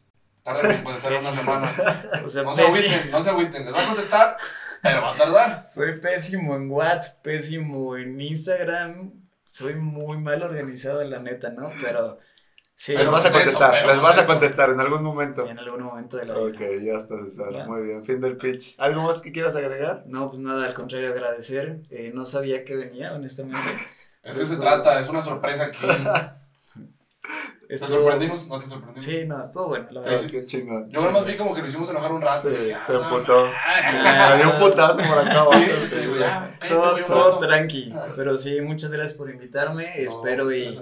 [0.44, 1.74] Tarda en contestar una semana.
[2.24, 3.64] O sea, No se agüiten, no se agüiten.
[3.64, 4.36] Les va a contestar,
[4.80, 5.66] pero va a tardar.
[5.68, 9.12] Soy pésimo en WhatsApp, pésimo en Instagram.
[9.44, 11.72] Soy muy mal organizado, la neta, ¿no?
[11.82, 12.18] Pero
[12.76, 15.46] sí, les vas a contestar, les vas a contestar en algún momento.
[15.46, 16.92] en algún momento de la Ok, vida.
[16.92, 17.64] ya está César, Ya.
[17.66, 18.76] muy bien, fin del pitch.
[18.78, 20.04] ¿Algo más que quieras agregar?
[20.06, 21.80] No, pues nada, al contrario, agradecer.
[21.90, 23.58] Eh, no sabía que venía, honestamente.
[24.22, 25.70] Eso se trata, es una sorpresa
[27.66, 27.68] aquí.
[27.68, 28.46] ¿Te Estuvo- sorprendimos?
[28.46, 29.02] ¿No te sorprendimos?
[29.02, 30.30] Sí, no, estuvo bueno, la Ah, verdad.
[30.30, 30.90] qué chingón.
[30.90, 32.48] Yo nomás vi como que lo hicimos enojar un rato.
[32.48, 33.44] Sí, dije, ah, se no, emputó.
[33.44, 35.52] dio un putazo por acá abajo.
[35.54, 37.92] Sí, sí, sí, Todo, todo tranqui.
[38.16, 39.84] Pero sí, muchas gracias por invitarme.
[39.84, 40.80] No, Espero y,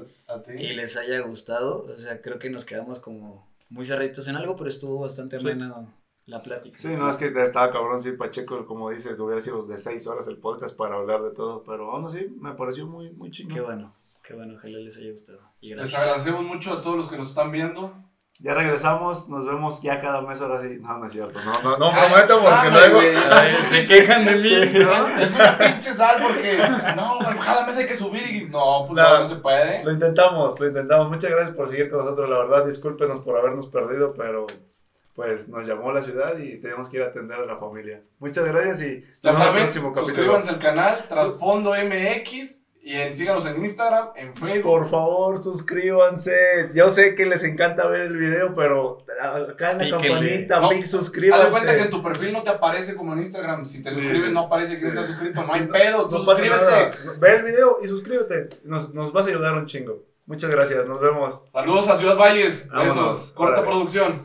[0.58, 1.84] y les haya gustado.
[1.92, 5.86] O sea, creo que nos quedamos como muy cerritos en algo, pero estuvo bastante ameno
[6.26, 6.78] la plática.
[6.78, 10.26] Sí, no, es que estaba cabrón, sí, Pacheco, como dices, hubiera sido de seis horas
[10.28, 13.54] el podcast para hablar de todo, pero aún así me pareció muy, muy chingón.
[13.54, 13.94] Qué bueno,
[14.24, 15.40] qué bueno, ojalá les haya gustado.
[15.60, 16.02] Y Les gracias.
[16.02, 17.94] agradecemos mucho a todos los que nos están viendo.
[18.40, 20.78] Ya regresamos, nos vemos ya cada mes ahora sí.
[20.80, 23.00] No, no es cierto, no, no, no prometo porque luego...
[23.30, 24.78] Ay, se quejan de mí, Sí.
[24.80, 25.08] ¿no?
[25.20, 26.58] Es una pinche sal porque
[26.96, 29.08] no, cada mes hay que subir y no, pues No.
[29.08, 29.84] no, no se puede.
[29.84, 31.08] Lo intentamos, lo intentamos.
[31.10, 34.46] Muchas gracias por seguir con nosotros, la verdad, discúlpenos por habernos perdido, pero
[35.14, 38.02] pues nos llamó la ciudad y tenemos que ir a atender a la familia.
[38.18, 40.14] Muchas gracias y Ya nos vemos en el saben, próximo capítulo.
[40.16, 44.62] suscríbanse al canal Trasfondo MX y en- síganos en Instagram, en Facebook.
[44.62, 46.70] Por favor, suscríbanse.
[46.74, 50.08] Yo sé que les encanta ver el video, pero acá en la Píquenle.
[50.08, 51.80] campanita, No, pic, Haz de cuenta que suscríbanse.
[51.82, 53.64] en tu perfil no te aparece como en Instagram.
[53.66, 53.96] Si te Sí.
[53.96, 54.86] suscribes, no aparece que Sí.
[54.86, 55.42] estás suscrito.
[55.44, 56.98] No hay pedo, tú No pasa suscríbete.
[57.18, 58.48] Ve el video y suscríbete.
[58.64, 60.02] Nos, nos vas a ayudar un chingo.
[60.26, 61.44] Muchas gracias, nos vemos.
[61.52, 62.66] Saludos a Ciudad Valles.
[62.68, 62.96] Vámonos.
[63.16, 63.30] Besos.
[63.34, 64.22] Corta producción.